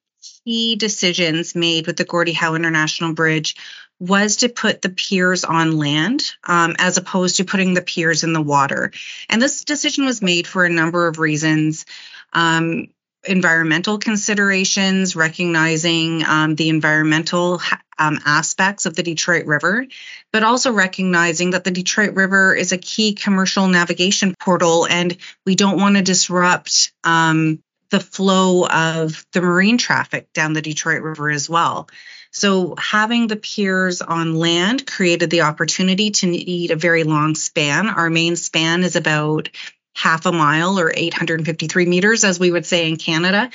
key 0.45 0.75
decisions 0.75 1.53
made 1.53 1.85
with 1.85 1.97
the 1.97 2.05
Gordie 2.05 2.33
Howe 2.33 2.55
International 2.55 3.13
Bridge 3.13 3.55
was 3.99 4.37
to 4.37 4.49
put 4.49 4.81
the 4.81 4.89
piers 4.89 5.43
on 5.43 5.77
land 5.77 6.23
um, 6.43 6.75
as 6.79 6.97
opposed 6.97 7.37
to 7.37 7.45
putting 7.45 7.73
the 7.73 7.81
piers 7.81 8.23
in 8.23 8.33
the 8.33 8.41
water. 8.41 8.91
And 9.29 9.41
this 9.41 9.63
decision 9.63 10.05
was 10.05 10.21
made 10.21 10.47
for 10.47 10.65
a 10.65 10.69
number 10.69 11.07
of 11.07 11.19
reasons. 11.19 11.85
Um, 12.33 12.87
environmental 13.27 13.97
considerations, 13.97 15.15
recognizing 15.15 16.23
um, 16.25 16.55
the 16.55 16.69
environmental 16.69 17.61
um, 17.97 18.19
aspects 18.25 18.85
of 18.85 18.95
the 18.95 19.03
Detroit 19.03 19.45
River, 19.45 19.85
but 20.31 20.43
also 20.43 20.71
recognizing 20.71 21.51
that 21.51 21.63
the 21.63 21.71
Detroit 21.71 22.13
River 22.13 22.53
is 22.53 22.71
a 22.71 22.77
key 22.77 23.13
commercial 23.13 23.67
navigation 23.67 24.35
portal 24.39 24.85
and 24.85 25.17
we 25.45 25.55
don't 25.55 25.79
want 25.79 25.95
to 25.95 26.01
disrupt 26.01 26.93
um, 27.03 27.63
the 27.89 27.99
flow 27.99 28.67
of 28.67 29.25
the 29.31 29.41
marine 29.41 29.77
traffic 29.77 30.31
down 30.33 30.53
the 30.53 30.61
Detroit 30.61 31.01
River 31.01 31.29
as 31.29 31.49
well. 31.49 31.87
So 32.35 32.75
having 32.77 33.27
the 33.27 33.37
piers 33.37 34.01
on 34.01 34.35
land 34.35 34.85
created 34.85 35.29
the 35.29 35.43
opportunity 35.43 36.11
to 36.11 36.27
need 36.27 36.69
a 36.69 36.75
very 36.75 37.05
long 37.05 37.33
span. 37.33 37.87
Our 37.87 38.09
main 38.09 38.35
span 38.35 38.83
is 38.83 38.97
about 38.97 39.47
half 39.95 40.25
a 40.25 40.33
mile 40.33 40.77
or 40.77 40.91
853 40.93 41.85
meters, 41.85 42.25
as 42.25 42.37
we 42.37 42.51
would 42.51 42.65
say 42.65 42.89
in 42.89 42.97
Canada. 42.97 43.49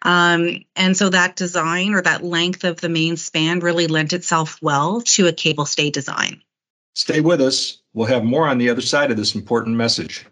Um, 0.00 0.64
and 0.74 0.96
so 0.96 1.10
that 1.10 1.36
design 1.36 1.92
or 1.92 2.00
that 2.00 2.24
length 2.24 2.64
of 2.64 2.80
the 2.80 2.88
main 2.88 3.18
span 3.18 3.60
really 3.60 3.86
lent 3.86 4.14
itself 4.14 4.58
well 4.62 5.02
to 5.02 5.26
a 5.26 5.32
cable 5.34 5.66
stay 5.66 5.90
design. 5.90 6.40
Stay 6.94 7.20
with 7.20 7.42
us. 7.42 7.82
We'll 7.92 8.06
have 8.06 8.24
more 8.24 8.48
on 8.48 8.56
the 8.56 8.70
other 8.70 8.80
side 8.80 9.10
of 9.10 9.18
this 9.18 9.34
important 9.34 9.76
message. 9.76 10.24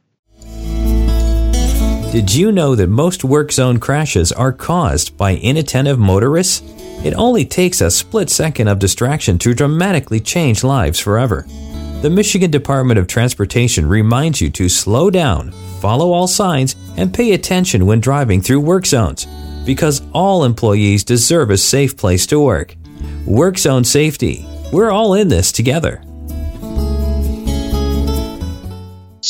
Did 2.12 2.34
you 2.34 2.50
know 2.50 2.74
that 2.74 2.88
most 2.88 3.24
work 3.24 3.52
zone 3.52 3.78
crashes 3.78 4.32
are 4.32 4.52
caused 4.52 5.18
by 5.18 5.36
inattentive 5.36 5.98
motorists? 5.98 6.62
It 7.02 7.14
only 7.14 7.46
takes 7.46 7.80
a 7.80 7.90
split 7.90 8.28
second 8.28 8.68
of 8.68 8.78
distraction 8.78 9.38
to 9.38 9.54
dramatically 9.54 10.20
change 10.20 10.62
lives 10.62 11.00
forever. 11.00 11.46
The 12.02 12.10
Michigan 12.10 12.50
Department 12.50 12.98
of 12.98 13.06
Transportation 13.06 13.86
reminds 13.86 14.40
you 14.40 14.50
to 14.50 14.68
slow 14.68 15.10
down, 15.10 15.50
follow 15.80 16.12
all 16.12 16.26
signs, 16.26 16.76
and 16.96 17.12
pay 17.12 17.32
attention 17.32 17.86
when 17.86 18.00
driving 18.00 18.42
through 18.42 18.60
work 18.60 18.84
zones, 18.84 19.26
because 19.64 20.02
all 20.12 20.44
employees 20.44 21.02
deserve 21.02 21.50
a 21.50 21.56
safe 21.56 21.96
place 21.96 22.26
to 22.26 22.38
work. 22.38 22.76
Work 23.26 23.56
zone 23.56 23.84
safety. 23.84 24.46
We're 24.70 24.90
all 24.90 25.14
in 25.14 25.28
this 25.28 25.52
together. 25.52 26.02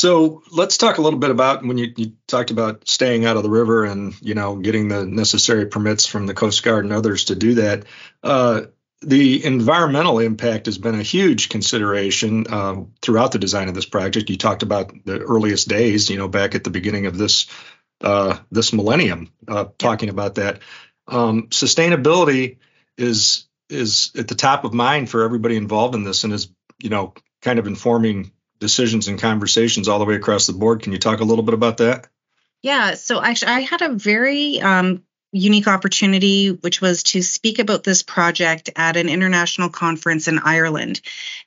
So 0.00 0.42
let's 0.50 0.78
talk 0.78 0.96
a 0.96 1.02
little 1.02 1.18
bit 1.18 1.28
about 1.28 1.62
when 1.62 1.76
you, 1.76 1.92
you, 1.94 2.12
talked 2.26 2.50
about 2.50 2.88
staying 2.88 3.26
out 3.26 3.36
of 3.36 3.42
the 3.42 3.50
river 3.50 3.84
and 3.84 4.14
you 4.22 4.32
know 4.32 4.56
getting 4.56 4.88
the 4.88 5.04
necessary 5.04 5.66
permits 5.66 6.06
from 6.06 6.26
the 6.26 6.32
Coast 6.32 6.62
Guard 6.62 6.84
and 6.86 6.94
others 6.94 7.26
to 7.26 7.34
do 7.34 7.56
that. 7.56 7.84
Uh, 8.22 8.62
the 9.02 9.44
environmental 9.44 10.18
impact 10.18 10.64
has 10.66 10.78
been 10.78 10.98
a 10.98 11.02
huge 11.02 11.50
consideration 11.50 12.46
uh, 12.48 12.76
throughout 13.02 13.32
the 13.32 13.38
design 13.38 13.68
of 13.68 13.74
this 13.74 13.84
project. 13.84 14.30
You 14.30 14.38
talked 14.38 14.62
about 14.62 14.90
the 15.04 15.18
earliest 15.18 15.68
days, 15.68 16.08
you 16.08 16.16
know, 16.16 16.28
back 16.28 16.54
at 16.54 16.64
the 16.64 16.70
beginning 16.70 17.04
of 17.04 17.18
this 17.18 17.46
uh, 18.00 18.38
this 18.50 18.72
millennium, 18.72 19.30
uh, 19.48 19.66
talking 19.76 20.08
about 20.08 20.36
that. 20.36 20.60
Um, 21.08 21.48
sustainability 21.48 22.56
is 22.96 23.46
is 23.68 24.12
at 24.16 24.28
the 24.28 24.34
top 24.34 24.64
of 24.64 24.72
mind 24.72 25.10
for 25.10 25.24
everybody 25.24 25.56
involved 25.56 25.94
in 25.94 26.04
this, 26.04 26.24
and 26.24 26.32
is 26.32 26.48
you 26.82 26.88
know 26.88 27.12
kind 27.42 27.58
of 27.58 27.66
informing 27.66 28.32
decisions 28.60 29.08
and 29.08 29.20
conversations 29.20 29.88
all 29.88 29.98
the 29.98 30.04
way 30.04 30.14
across 30.14 30.46
the 30.46 30.52
board. 30.52 30.82
Can 30.82 30.92
you 30.92 30.98
talk 30.98 31.20
a 31.20 31.24
little 31.24 31.44
bit 31.44 31.54
about 31.54 31.78
that? 31.78 32.06
Yeah, 32.62 32.94
so 32.94 33.22
actually, 33.22 33.52
I 33.52 33.60
had 33.60 33.80
a 33.80 33.94
very 33.94 34.60
um, 34.60 35.02
unique 35.32 35.66
opportunity, 35.66 36.50
which 36.50 36.80
was 36.80 37.02
to 37.04 37.22
speak 37.22 37.58
about 37.58 37.84
this 37.84 38.02
project 38.02 38.70
at 38.76 38.96
an 38.96 39.08
international 39.08 39.70
conference 39.70 40.28
in 40.28 40.38
Ireland. 40.38 41.00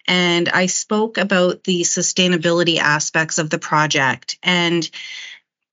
And 0.08 0.50
I 0.50 0.66
spoke 0.66 1.18
about 1.18 1.64
the 1.64 1.82
sustainability 1.82 2.80
aspects 2.80 3.38
of 3.38 3.50
the 3.50 3.60
project. 3.60 4.38
And, 4.42 4.90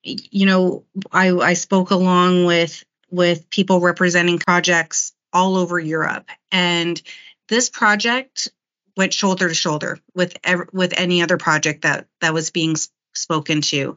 you 0.03 0.47
know, 0.47 0.85
I, 1.11 1.31
I 1.31 1.55
spoke 1.55 1.91
along 1.91 2.45
with 2.45 2.85
with 3.13 3.51
people 3.51 3.81
representing 3.81 4.39
projects 4.39 5.13
all 5.33 5.57
over 5.57 5.81
Europe. 5.81 6.29
And 6.53 7.01
this 7.49 7.69
project 7.69 8.49
went 8.97 9.13
shoulder 9.13 9.49
to 9.49 9.55
shoulder 9.55 9.99
with 10.15 10.37
ev- 10.45 10.69
with 10.73 10.95
any 10.97 11.23
other 11.23 11.37
project 11.37 11.83
that 11.83 12.07
that 12.21 12.35
was 12.35 12.51
being 12.51 12.77
spoken 13.15 13.61
to. 13.61 13.97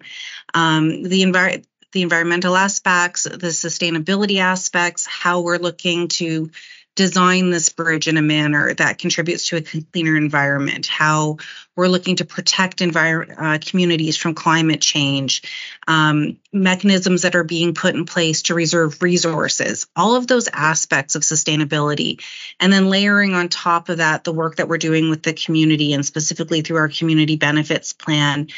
Um, 0.53 1.03
the 1.03 1.21
environment 1.21 1.67
the 1.93 2.01
environmental 2.01 2.55
aspects, 2.55 3.23
the 3.23 3.53
sustainability 3.53 4.39
aspects, 4.39 5.05
how 5.05 5.41
we're 5.41 5.57
looking 5.57 6.07
to 6.07 6.49
design 6.95 7.49
this 7.49 7.69
bridge 7.69 8.07
in 8.07 8.17
a 8.17 8.21
manner 8.21 8.73
that 8.75 8.99
contributes 8.99 9.47
to 9.47 9.57
a 9.57 9.61
cleaner 9.61 10.15
environment, 10.15 10.85
how 10.85 11.37
we're 11.75 11.87
looking 11.87 12.17
to 12.17 12.25
protect 12.25 12.79
envir- 12.79 13.33
uh, 13.35 13.57
communities 13.59 14.15
from 14.15 14.35
climate 14.35 14.79
change, 14.79 15.41
um, 15.87 16.37
mechanisms 16.51 17.23
that 17.23 17.35
are 17.35 17.43
being 17.43 17.73
put 17.73 17.95
in 17.95 18.05
place 18.05 18.43
to 18.43 18.53
reserve 18.53 19.01
resources, 19.01 19.87
all 19.95 20.15
of 20.15 20.27
those 20.27 20.47
aspects 20.53 21.15
of 21.15 21.23
sustainability. 21.23 22.21
And 22.59 22.71
then 22.71 22.89
layering 22.89 23.33
on 23.33 23.49
top 23.49 23.89
of 23.89 23.97
that 23.97 24.23
the 24.23 24.33
work 24.33 24.57
that 24.57 24.67
we're 24.67 24.77
doing 24.77 25.09
with 25.09 25.23
the 25.23 25.33
community 25.33 25.93
and 25.93 26.05
specifically 26.05 26.61
through 26.61 26.77
our 26.77 26.89
community 26.89 27.37
benefits 27.37 27.93
plan 27.93 28.49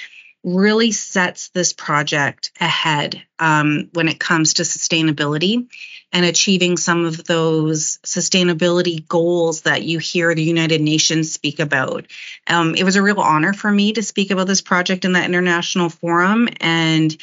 really 0.46 0.92
sets 0.92 1.50
this 1.50 1.74
project 1.74 2.52
ahead 2.62 3.22
um, 3.40 3.90
when 3.94 4.08
it 4.08 4.20
comes 4.20 4.54
to 4.54 4.62
sustainability 4.64 5.68
and 6.14 6.24
achieving 6.24 6.78
some 6.78 7.04
of 7.04 7.26
those 7.26 7.98
sustainability 8.06 9.06
goals 9.08 9.62
that 9.62 9.82
you 9.82 9.98
hear 9.98 10.34
the 10.36 10.44
United 10.44 10.82
Nations 10.82 11.34
speak 11.34 11.60
about. 11.60 12.06
Um, 12.46 12.76
it 12.76 12.84
was 12.84 12.96
a 12.96 13.02
real 13.02 13.20
honor 13.20 13.54
for 13.54 13.72
me 13.72 13.94
to 13.94 14.04
speak 14.04 14.30
about 14.30 14.46
this 14.46 14.62
project 14.62 15.04
in 15.04 15.14
that 15.14 15.26
international 15.26 15.90
forum, 15.90 16.48
and 16.62 17.18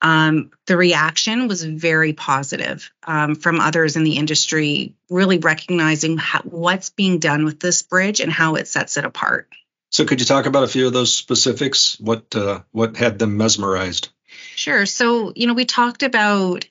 um, 0.00 0.50
the 0.66 0.78
reaction 0.78 1.48
was 1.48 1.62
very 1.62 2.14
positive 2.14 2.90
um, 3.06 3.34
from 3.34 3.60
others 3.60 3.96
in 3.96 4.04
the 4.04 4.16
industry, 4.16 4.94
really 5.10 5.38
recognizing 5.38 6.16
how, 6.16 6.40
what's 6.40 6.90
being 6.90 7.18
done 7.18 7.44
with 7.44 7.60
this 7.60 7.82
bridge 7.82 8.20
and 8.20 8.32
how 8.32 8.54
it 8.54 8.66
sets 8.66 8.96
it 8.96 9.04
apart. 9.04 9.48
So, 9.90 10.04
could 10.04 10.20
you 10.20 10.26
talk 10.26 10.46
about 10.46 10.64
a 10.64 10.68
few 10.68 10.86
of 10.86 10.92
those 10.92 11.14
specifics? 11.14 11.98
What 12.00 12.34
uh, 12.34 12.60
what 12.72 12.96
had 12.96 13.18
them 13.18 13.36
mesmerized? 13.36 14.08
Sure. 14.54 14.86
So, 14.86 15.32
you 15.36 15.46
know, 15.46 15.54
we 15.54 15.64
talked 15.64 16.02
about 16.02 16.66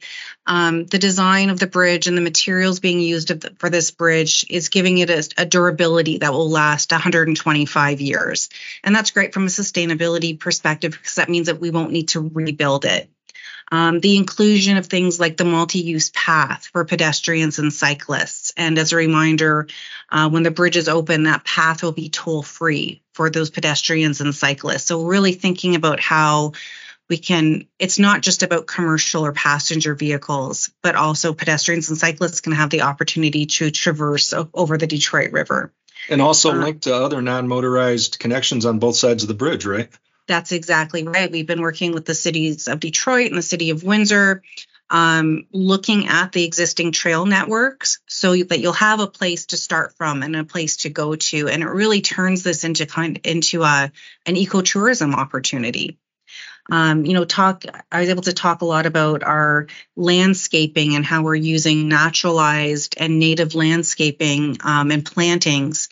um, 0.47 0.85
the 0.85 0.99
design 0.99 1.49
of 1.49 1.59
the 1.59 1.67
bridge 1.67 2.07
and 2.07 2.17
the 2.17 2.21
materials 2.21 2.79
being 2.79 2.99
used 2.99 3.31
for 3.59 3.69
this 3.69 3.91
bridge 3.91 4.45
is 4.49 4.69
giving 4.69 4.97
it 4.97 5.09
a, 5.09 5.27
a, 5.37 5.45
durability 5.45 6.19
that 6.19 6.33
will 6.33 6.49
last 6.49 6.91
125 6.91 8.01
years. 8.01 8.49
And 8.83 8.95
that's 8.95 9.11
great 9.11 9.33
from 9.33 9.43
a 9.43 9.47
sustainability 9.47 10.39
perspective 10.39 10.91
because 10.91 11.15
that 11.15 11.29
means 11.29 11.47
that 11.47 11.59
we 11.59 11.71
won't 11.71 11.91
need 11.91 12.09
to 12.09 12.21
rebuild 12.21 12.85
it. 12.85 13.09
Um, 13.71 13.99
the 13.99 14.15
inclusion 14.15 14.77
of 14.77 14.85
things 14.85 15.19
like 15.19 15.37
the 15.37 15.45
multi 15.45 15.79
use 15.79 16.11
path 16.11 16.69
for 16.71 16.85
pedestrians 16.85 17.57
and 17.57 17.73
cyclists. 17.73 18.53
And 18.55 18.77
as 18.77 18.93
a 18.93 18.95
reminder, 18.95 19.67
uh, 20.11 20.29
when 20.29 20.43
the 20.43 20.51
bridge 20.51 20.77
is 20.77 20.87
open, 20.87 21.23
that 21.23 21.43
path 21.43 21.81
will 21.81 21.91
be 21.91 22.09
toll 22.09 22.43
free 22.43 23.01
for 23.13 23.29
those 23.29 23.49
pedestrians 23.49 24.21
and 24.21 24.35
cyclists. 24.35 24.85
So, 24.85 25.03
really 25.03 25.33
thinking 25.33 25.75
about 25.75 25.99
how 25.99 26.53
we 27.09 27.17
can, 27.17 27.67
it's 27.79 27.99
not 27.99 28.21
just 28.21 28.43
about 28.43 28.67
commercial 28.67 29.25
or 29.25 29.31
passenger 29.31 29.95
vehicles, 29.95 30.71
but 30.81 30.95
also 30.95 31.33
pedestrians 31.33 31.89
and 31.89 31.97
cyclists 31.97 32.41
can 32.41 32.53
have 32.53 32.69
the 32.69 32.81
opportunity 32.81 33.45
to 33.45 33.71
traverse 33.71 34.33
over 34.53 34.77
the 34.77 34.87
Detroit 34.87 35.31
River. 35.31 35.71
And 36.09 36.21
also 36.21 36.51
uh, 36.51 36.55
linked 36.55 36.83
to 36.83 36.95
other 36.95 37.21
non 37.21 37.47
motorized 37.47 38.19
connections 38.19 38.65
on 38.65 38.79
both 38.79 38.95
sides 38.95 39.23
of 39.23 39.27
the 39.27 39.33
bridge, 39.33 39.65
right? 39.65 39.89
That's 40.27 40.51
exactly 40.51 41.03
right. 41.03 41.31
We've 41.31 41.45
been 41.45 41.61
working 41.61 41.91
with 41.91 42.05
the 42.05 42.15
cities 42.15 42.67
of 42.67 42.79
Detroit 42.79 43.27
and 43.27 43.37
the 43.37 43.43
city 43.43 43.69
of 43.69 43.83
Windsor 43.83 44.41
um, 44.89 45.47
looking 45.51 46.07
at 46.07 46.31
the 46.31 46.43
existing 46.43 46.91
trail 46.91 47.25
networks 47.25 47.99
so 48.07 48.35
that 48.35 48.59
you'll 48.59 48.73
have 48.73 48.99
a 48.99 49.07
place 49.07 49.47
to 49.47 49.57
start 49.57 49.95
from 49.97 50.23
and 50.23 50.35
a 50.35 50.43
place 50.43 50.77
to 50.77 50.89
go 50.89 51.15
to. 51.15 51.47
And 51.47 51.63
it 51.63 51.67
really 51.67 52.01
turns 52.01 52.43
this 52.43 52.63
into 52.63 52.85
kind 52.85 53.19
into 53.23 53.63
a, 53.63 53.91
an 54.25 54.35
ecotourism 54.35 55.13
opportunity 55.13 55.97
um, 56.71 57.05
you 57.05 57.13
know, 57.13 57.25
talk. 57.25 57.63
I 57.91 58.01
was 58.01 58.09
able 58.09 58.23
to 58.23 58.33
talk 58.33 58.61
a 58.61 58.65
lot 58.65 58.85
about 58.85 59.23
our 59.23 59.67
landscaping 59.95 60.95
and 60.95 61.05
how 61.05 61.23
we're 61.23 61.35
using 61.35 61.87
naturalized 61.87 62.95
and 62.97 63.19
native 63.19 63.55
landscaping 63.55 64.57
um, 64.63 64.91
and 64.91 65.05
plantings 65.05 65.89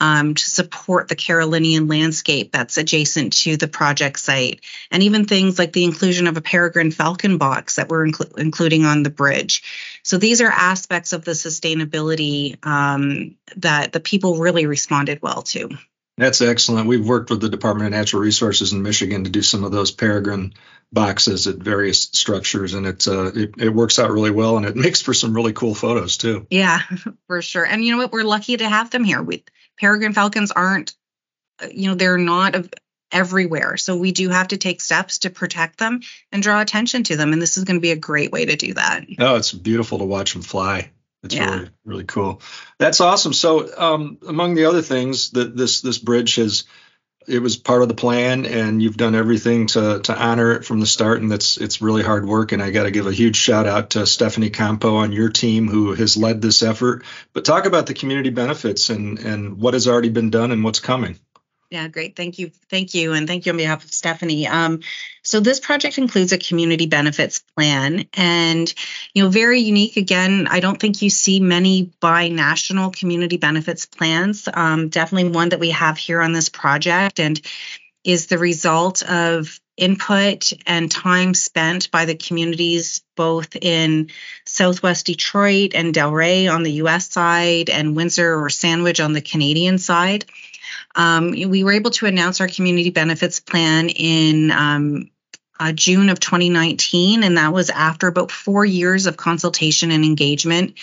um, 0.00 0.34
to 0.34 0.44
support 0.44 1.08
the 1.08 1.16
Carolinian 1.16 1.88
landscape 1.88 2.52
that's 2.52 2.76
adjacent 2.76 3.32
to 3.34 3.56
the 3.56 3.68
project 3.68 4.18
site, 4.18 4.60
and 4.90 5.02
even 5.02 5.24
things 5.24 5.58
like 5.58 5.72
the 5.72 5.84
inclusion 5.84 6.26
of 6.26 6.36
a 6.36 6.42
peregrine 6.42 6.90
falcon 6.90 7.38
box 7.38 7.76
that 7.76 7.88
we're 7.88 8.06
inclu- 8.06 8.36
including 8.38 8.84
on 8.84 9.02
the 9.02 9.10
bridge. 9.10 10.00
So 10.02 10.18
these 10.18 10.40
are 10.40 10.50
aspects 10.50 11.12
of 11.12 11.24
the 11.24 11.32
sustainability 11.32 12.64
um, 12.66 13.36
that 13.56 13.92
the 13.92 14.00
people 14.00 14.38
really 14.38 14.66
responded 14.66 15.22
well 15.22 15.42
to. 15.42 15.70
That's 16.18 16.40
excellent. 16.40 16.88
We've 16.88 17.06
worked 17.06 17.28
with 17.28 17.42
the 17.42 17.48
Department 17.50 17.88
of 17.88 17.92
Natural 17.92 18.22
Resources 18.22 18.72
in 18.72 18.82
Michigan 18.82 19.24
to 19.24 19.30
do 19.30 19.42
some 19.42 19.64
of 19.64 19.72
those 19.72 19.90
peregrine 19.90 20.54
boxes 20.90 21.46
at 21.46 21.56
various 21.56 22.02
structures, 22.02 22.72
and 22.72 22.86
it's 22.86 23.06
uh, 23.06 23.32
it, 23.34 23.54
it 23.58 23.68
works 23.68 23.98
out 23.98 24.10
really 24.10 24.30
well, 24.30 24.56
and 24.56 24.64
it 24.64 24.76
makes 24.76 25.02
for 25.02 25.12
some 25.12 25.34
really 25.34 25.52
cool 25.52 25.74
photos 25.74 26.16
too. 26.16 26.46
Yeah, 26.50 26.80
for 27.26 27.42
sure. 27.42 27.66
And 27.66 27.84
you 27.84 27.92
know 27.92 27.98
what? 27.98 28.12
We're 28.12 28.24
lucky 28.24 28.56
to 28.56 28.68
have 28.68 28.90
them 28.90 29.04
here. 29.04 29.22
We 29.22 29.44
peregrine 29.78 30.14
falcons 30.14 30.52
aren't, 30.52 30.94
uh, 31.62 31.68
you 31.70 31.88
know, 31.88 31.94
they're 31.94 32.16
not 32.16 32.56
everywhere, 33.12 33.76
so 33.76 33.96
we 33.96 34.12
do 34.12 34.30
have 34.30 34.48
to 34.48 34.56
take 34.56 34.80
steps 34.80 35.18
to 35.18 35.30
protect 35.30 35.78
them 35.78 36.00
and 36.32 36.42
draw 36.42 36.62
attention 36.62 37.02
to 37.04 37.16
them. 37.16 37.34
And 37.34 37.42
this 37.42 37.58
is 37.58 37.64
going 37.64 37.76
to 37.76 37.82
be 37.82 37.92
a 37.92 37.96
great 37.96 38.32
way 38.32 38.46
to 38.46 38.56
do 38.56 38.72
that. 38.74 39.04
Oh, 39.18 39.36
it's 39.36 39.52
beautiful 39.52 39.98
to 39.98 40.04
watch 40.04 40.32
them 40.32 40.42
fly. 40.42 40.90
It's 41.22 41.34
yeah. 41.34 41.50
really 41.50 41.70
really 41.84 42.04
cool. 42.04 42.40
That's 42.78 43.00
awesome. 43.00 43.32
So, 43.32 43.68
um, 43.76 44.18
among 44.26 44.54
the 44.54 44.66
other 44.66 44.82
things 44.82 45.30
that 45.30 45.56
this 45.56 45.80
this 45.80 45.98
bridge 45.98 46.36
has, 46.36 46.64
it 47.26 47.40
was 47.40 47.56
part 47.56 47.82
of 47.82 47.88
the 47.88 47.94
plan, 47.94 48.46
and 48.46 48.82
you've 48.82 48.96
done 48.96 49.14
everything 49.14 49.66
to 49.68 50.00
to 50.00 50.16
honor 50.16 50.52
it 50.52 50.64
from 50.64 50.80
the 50.80 50.86
start, 50.86 51.20
and 51.20 51.30
that's 51.30 51.56
it's 51.56 51.82
really 51.82 52.02
hard 52.02 52.26
work. 52.26 52.52
And 52.52 52.62
I 52.62 52.70
got 52.70 52.84
to 52.84 52.90
give 52.90 53.06
a 53.06 53.12
huge 53.12 53.36
shout 53.36 53.66
out 53.66 53.90
to 53.90 54.06
Stephanie 54.06 54.50
Campo 54.50 54.96
on 54.96 55.12
your 55.12 55.30
team 55.30 55.68
who 55.68 55.94
has 55.94 56.16
led 56.16 56.40
this 56.40 56.62
effort. 56.62 57.04
But 57.32 57.44
talk 57.44 57.66
about 57.66 57.86
the 57.86 57.94
community 57.94 58.30
benefits 58.30 58.90
and 58.90 59.18
and 59.18 59.58
what 59.58 59.74
has 59.74 59.88
already 59.88 60.10
been 60.10 60.30
done 60.30 60.52
and 60.52 60.62
what's 60.62 60.80
coming. 60.80 61.18
Yeah, 61.70 61.88
great. 61.88 62.14
Thank 62.14 62.38
you. 62.38 62.52
Thank 62.70 62.94
you. 62.94 63.12
And 63.12 63.26
thank 63.26 63.44
you 63.44 63.50
on 63.50 63.58
behalf 63.58 63.84
of 63.84 63.92
Stephanie. 63.92 64.46
Um, 64.46 64.80
so 65.22 65.40
this 65.40 65.58
project 65.58 65.98
includes 65.98 66.32
a 66.32 66.38
community 66.38 66.86
benefits 66.86 67.40
plan 67.40 68.06
and, 68.14 68.72
you 69.14 69.24
know, 69.24 69.30
very 69.30 69.60
unique. 69.60 69.96
Again, 69.96 70.46
I 70.48 70.60
don't 70.60 70.78
think 70.78 71.02
you 71.02 71.10
see 71.10 71.40
many 71.40 71.90
bi-national 72.00 72.92
community 72.92 73.36
benefits 73.36 73.84
plans. 73.84 74.48
Um, 74.52 74.88
definitely 74.90 75.30
one 75.30 75.48
that 75.48 75.58
we 75.58 75.70
have 75.70 75.98
here 75.98 76.22
on 76.22 76.32
this 76.32 76.48
project 76.48 77.18
and 77.18 77.40
is 78.04 78.28
the 78.28 78.38
result 78.38 79.02
of 79.02 79.58
input 79.76 80.52
and 80.66 80.90
time 80.90 81.34
spent 81.34 81.90
by 81.90 82.04
the 82.04 82.14
communities 82.14 83.02
both 83.16 83.56
in 83.56 84.10
Southwest 84.44 85.06
Detroit 85.06 85.72
and 85.74 85.92
Delray 85.92 86.50
on 86.50 86.62
the 86.62 86.72
US 86.72 87.10
side 87.10 87.68
and 87.68 87.96
Windsor 87.96 88.40
or 88.40 88.48
Sandwich 88.48 89.00
on 89.00 89.12
the 89.12 89.20
Canadian 89.20 89.78
side. 89.78 90.24
Um, 90.94 91.30
we 91.30 91.64
were 91.64 91.72
able 91.72 91.90
to 91.92 92.06
announce 92.06 92.40
our 92.40 92.48
community 92.48 92.90
benefits 92.90 93.40
plan 93.40 93.88
in 93.88 94.50
um, 94.50 95.10
uh, 95.58 95.72
June 95.72 96.08
of 96.08 96.20
2019, 96.20 97.22
and 97.22 97.38
that 97.38 97.52
was 97.52 97.70
after 97.70 98.08
about 98.08 98.30
four 98.30 98.64
years 98.64 99.06
of 99.06 99.16
consultation 99.16 99.90
and 99.90 100.04
engagement. 100.04 100.74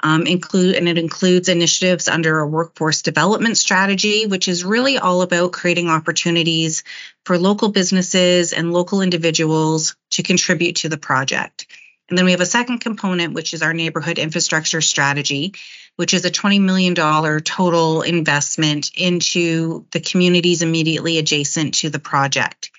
Um, 0.00 0.26
include 0.26 0.76
and 0.76 0.88
it 0.88 0.98
includes 0.98 1.48
initiatives 1.48 2.08
under 2.08 2.38
a 2.38 2.46
workforce 2.46 3.02
development 3.02 3.58
strategy, 3.58 4.26
which 4.26 4.48
is 4.48 4.64
really 4.64 4.98
all 4.98 5.22
about 5.22 5.52
creating 5.52 5.88
opportunities 5.88 6.84
for 7.24 7.38
local 7.38 7.70
businesses 7.70 8.52
and 8.52 8.72
local 8.72 9.02
individuals 9.02 9.96
to 10.10 10.22
contribute 10.22 10.76
to 10.76 10.88
the 10.88 10.98
project. 10.98 11.66
And 12.08 12.18
then 12.18 12.26
we 12.26 12.32
have 12.32 12.40
a 12.40 12.46
second 12.46 12.78
component, 12.78 13.34
which 13.34 13.54
is 13.54 13.62
our 13.62 13.72
neighborhood 13.72 14.18
infrastructure 14.18 14.82
strategy, 14.82 15.54
which 15.96 16.14
is 16.14 16.24
a 16.24 16.30
$20 16.30 16.60
million 16.60 16.94
total 16.94 18.02
investment 18.02 18.90
into 18.96 19.86
the 19.92 20.00
communities 20.00 20.62
immediately 20.62 21.18
adjacent 21.18 21.74
to 21.74 21.90
the 21.90 21.98
project. 21.98 22.70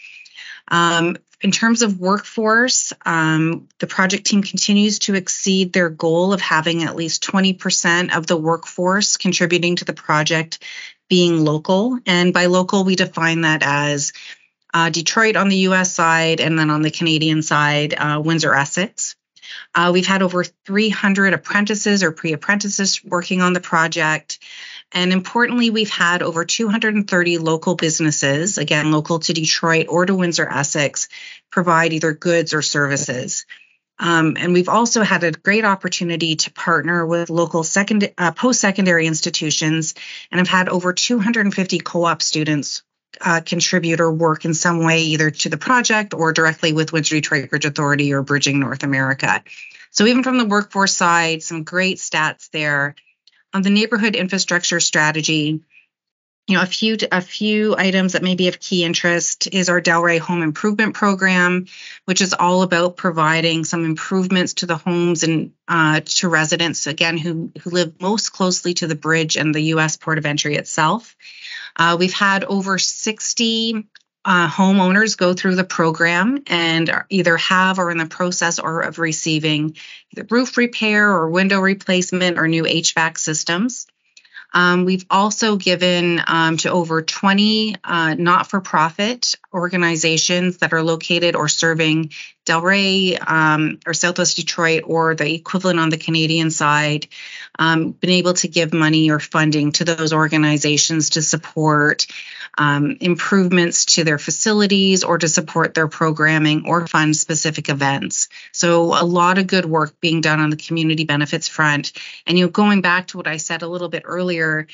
Um, 0.67 1.17
in 1.41 1.51
terms 1.51 1.82
of 1.82 1.99
workforce, 1.99 2.91
um, 3.06 3.67
the 3.80 3.88
project 3.88 4.25
team 4.25 4.41
continues 4.41 4.99
to 4.99 5.15
exceed 5.15 5.73
their 5.73 5.89
goal 5.89 6.34
of 6.34 6.41
having 6.41 6.84
at 6.84 6.95
least 6.95 7.23
20% 7.23 8.15
of 8.15 8.25
the 8.25 8.38
workforce 8.38 9.17
contributing 9.17 9.75
to 9.78 9.86
the 9.86 9.93
project 9.93 10.60
being 11.10 11.43
local. 11.43 11.99
And 12.06 12.34
by 12.34 12.47
local, 12.47 12.84
we 12.84 12.95
define 12.95 13.41
that 13.41 13.62
as 13.63 14.12
uh, 14.73 14.89
Detroit 14.89 15.36
on 15.36 15.49
the 15.49 15.58
US 15.69 15.93
side, 15.93 16.41
and 16.41 16.58
then 16.58 16.69
on 16.69 16.82
the 16.82 16.91
Canadian 16.91 17.41
side, 17.41 17.93
uh, 17.93 18.21
Windsor 18.23 18.54
Essex. 18.54 19.15
Uh, 19.73 19.91
we've 19.93 20.08
had 20.08 20.21
over 20.21 20.43
300 20.43 21.34
apprentices 21.34 22.03
or 22.03 22.12
pre 22.12 22.34
apprentices 22.34 23.03
working 23.03 23.41
on 23.41 23.53
the 23.53 23.60
project. 23.60 24.39
And 24.91 25.12
importantly, 25.12 25.69
we've 25.69 25.89
had 25.89 26.21
over 26.21 26.45
230 26.45 27.38
local 27.38 27.75
businesses, 27.75 28.58
again, 28.58 28.91
local 28.91 29.19
to 29.19 29.34
Detroit 29.34 29.88
or 29.89 30.05
to 30.05 30.15
Windsor 30.15 30.47
Essex, 30.47 31.10
provide 31.51 31.93
either 31.93 32.13
goods 32.13 32.53
or 32.53 32.62
services. 32.62 33.45
Um, 33.97 34.36
and 34.38 34.53
we've 34.53 34.69
also 34.69 35.03
had 35.03 35.23
a 35.23 35.31
great 35.31 35.63
opportunity 35.63 36.36
to 36.36 36.51
partner 36.51 37.05
with 37.05 37.29
local 37.29 37.63
second, 37.63 38.12
uh, 38.17 38.31
post-secondary 38.31 39.08
institutions 39.08 39.95
and 40.31 40.39
have 40.39 40.49
had 40.49 40.69
over 40.69 40.91
250 40.91 41.79
co-op 41.79 42.21
students 42.21 42.84
uh, 43.21 43.41
contribute 43.41 43.99
or 43.99 44.12
work 44.12 44.45
in 44.45 44.54
some 44.54 44.84
way, 44.84 45.01
either 45.01 45.32
to 45.32 45.49
the 45.49 45.58
project 45.58 46.13
or 46.13 46.34
directly 46.34 46.73
with 46.73 46.91
Windsor 46.91 47.15
Detroit 47.15 47.49
Bridge 47.49 47.65
Authority 47.65 48.13
or 48.13 48.21
Bridging 48.21 48.60
North 48.60 48.84
America. 48.84 49.43
So, 49.91 50.06
even 50.06 50.23
from 50.23 50.38
the 50.38 50.45
workforce 50.45 50.93
side, 50.93 51.43
some 51.43 51.63
great 51.63 51.97
stats 51.97 52.49
there. 52.51 52.95
On 53.54 53.62
the 53.62 53.69
neighborhood 53.69 54.15
infrastructure 54.15 54.82
strategy, 54.82 55.62
you 56.47 56.56
know, 56.56 56.62
a 56.62 56.67
few 56.67 56.97
a 57.12 57.21
few 57.21 57.75
items 57.75 58.13
that 58.13 58.21
may 58.21 58.36
be 58.36 58.47
of 58.47 58.60
key 58.60 58.84
interest 58.84 59.47
is 59.51 59.67
our 59.67 59.82
Delray 59.82 60.19
Home 60.19 60.43
Improvement 60.43 60.93
Program, 60.93 61.65
which 62.06 62.21
is 62.21 62.36
all 62.38 62.62
about 62.62 62.97
providing 62.97 63.63
some 63.63 63.84
improvements 63.84 64.56
to 64.56 64.67
the 64.67 64.78
homes 64.78 65.23
and 65.23 65.54
uh, 65.67 66.01
to 66.06 66.30
residents 66.30 66.86
again 66.86 67.17
who 67.17 67.51
who 67.63 67.71
live 67.71 67.99
most 67.99 68.30
closely 68.30 68.75
to 68.75 68.86
the 68.86 68.95
bridge 68.95 69.38
and 69.38 69.56
the 69.56 69.62
U.S. 69.62 69.97
port 69.97 70.19
of 70.19 70.25
entry 70.28 70.56
itself. 70.56 71.15
Uh, 71.75 71.97
we've 71.99 72.13
had 72.13 72.43
over 72.43 72.77
60 72.77 73.88
uh, 74.25 74.49
homeowners 74.49 75.17
go 75.17 75.33
through 75.33 75.55
the 75.55 75.63
program 75.63 76.43
and 76.47 76.91
either 77.09 77.38
have 77.38 77.77
or 77.77 77.91
in 77.91 77.97
the 77.97 78.07
process 78.07 78.57
or 78.57 78.81
of 78.81 78.97
receiving 78.97 79.75
roof 80.29 80.57
repair 80.57 81.11
or 81.11 81.29
window 81.29 81.59
replacement 81.59 82.39
or 82.39 82.47
new 82.47 82.63
HVAC 82.63 83.17
systems. 83.17 83.85
Um, 84.53 84.85
we've 84.85 85.05
also 85.09 85.57
given 85.57 86.21
um, 86.25 86.57
to 86.57 86.71
over 86.71 87.01
20 87.01 87.75
uh, 87.83 88.15
not 88.17 88.47
for 88.47 88.61
profit 88.61 89.35
organizations 89.55 90.57
that 90.57 90.73
are 90.73 90.83
located 90.83 91.35
or 91.35 91.47
serving 91.47 92.11
Delray 92.45 93.17
um, 93.27 93.79
or 93.87 93.93
Southwest 93.93 94.35
Detroit 94.35 94.83
or 94.85 95.15
the 95.15 95.33
equivalent 95.33 95.79
on 95.79 95.89
the 95.89 95.97
Canadian 95.97 96.51
side, 96.51 97.07
um, 97.57 97.91
been 97.91 98.11
able 98.11 98.33
to 98.33 98.47
give 98.47 98.73
money 98.73 99.09
or 99.09 99.19
funding 99.19 99.71
to 99.73 99.85
those 99.85 100.13
organizations 100.13 101.11
to 101.11 101.21
support 101.21 102.05
um, 102.57 102.97
improvements 103.01 103.85
to 103.85 104.03
their 104.03 104.17
facilities 104.17 105.03
or 105.03 105.17
to 105.17 105.27
support 105.27 105.73
their 105.73 105.87
programming 105.87 106.67
or 106.67 106.87
fund 106.87 107.15
specific 107.15 107.69
events. 107.69 108.29
So 108.51 108.83
a 108.99 109.03
lot 109.03 109.37
of 109.37 109.47
good 109.47 109.65
work 109.65 109.99
being 109.99 110.21
done 110.21 110.39
on 110.39 110.49
the 110.49 110.55
community 110.57 111.05
benefits 111.05 111.47
front. 111.47 111.93
And 112.27 112.37
you 112.37 112.45
know, 112.45 112.51
going 112.51 112.81
back 112.81 113.07
to 113.07 113.17
what 113.17 113.27
I 113.27 113.37
said 113.37 113.61
a 113.61 113.67
little 113.67 113.89
bit 113.89 114.03
earlier, 114.05 114.67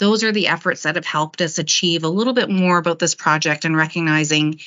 those 0.00 0.24
are 0.24 0.32
the 0.32 0.48
efforts 0.48 0.82
that 0.82 0.96
have 0.96 1.06
helped 1.06 1.40
us 1.42 1.58
achieve 1.58 2.02
a 2.02 2.08
little 2.08 2.32
bit 2.32 2.50
more 2.50 2.78
about 2.78 2.98
this 2.98 3.14
project 3.14 3.64
and 3.64 3.76
recognizing 3.76 4.58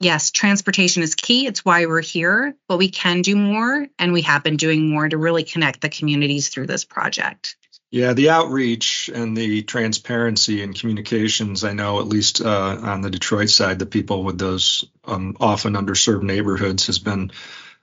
yes, 0.00 0.30
transportation 0.30 1.02
is 1.02 1.14
key. 1.14 1.46
It's 1.46 1.64
why 1.64 1.84
we're 1.84 2.00
here, 2.00 2.56
but 2.66 2.78
we 2.78 2.88
can 2.88 3.20
do 3.20 3.36
more 3.36 3.86
and 3.98 4.12
we 4.12 4.22
have 4.22 4.42
been 4.42 4.56
doing 4.56 4.88
more 4.88 5.08
to 5.08 5.18
really 5.18 5.44
connect 5.44 5.82
the 5.82 5.90
communities 5.90 6.48
through 6.48 6.66
this 6.66 6.84
project. 6.84 7.56
Yeah, 7.90 8.14
the 8.14 8.30
outreach 8.30 9.10
and 9.12 9.36
the 9.36 9.62
transparency 9.62 10.62
and 10.62 10.78
communications, 10.78 11.64
I 11.64 11.72
know, 11.72 11.98
at 12.00 12.06
least 12.06 12.40
uh, 12.40 12.78
on 12.80 13.02
the 13.02 13.10
Detroit 13.10 13.50
side, 13.50 13.80
the 13.80 13.86
people 13.86 14.22
with 14.22 14.38
those 14.38 14.84
um, 15.04 15.36
often 15.40 15.74
underserved 15.74 16.22
neighborhoods 16.22 16.86
has 16.86 17.00
been 17.00 17.32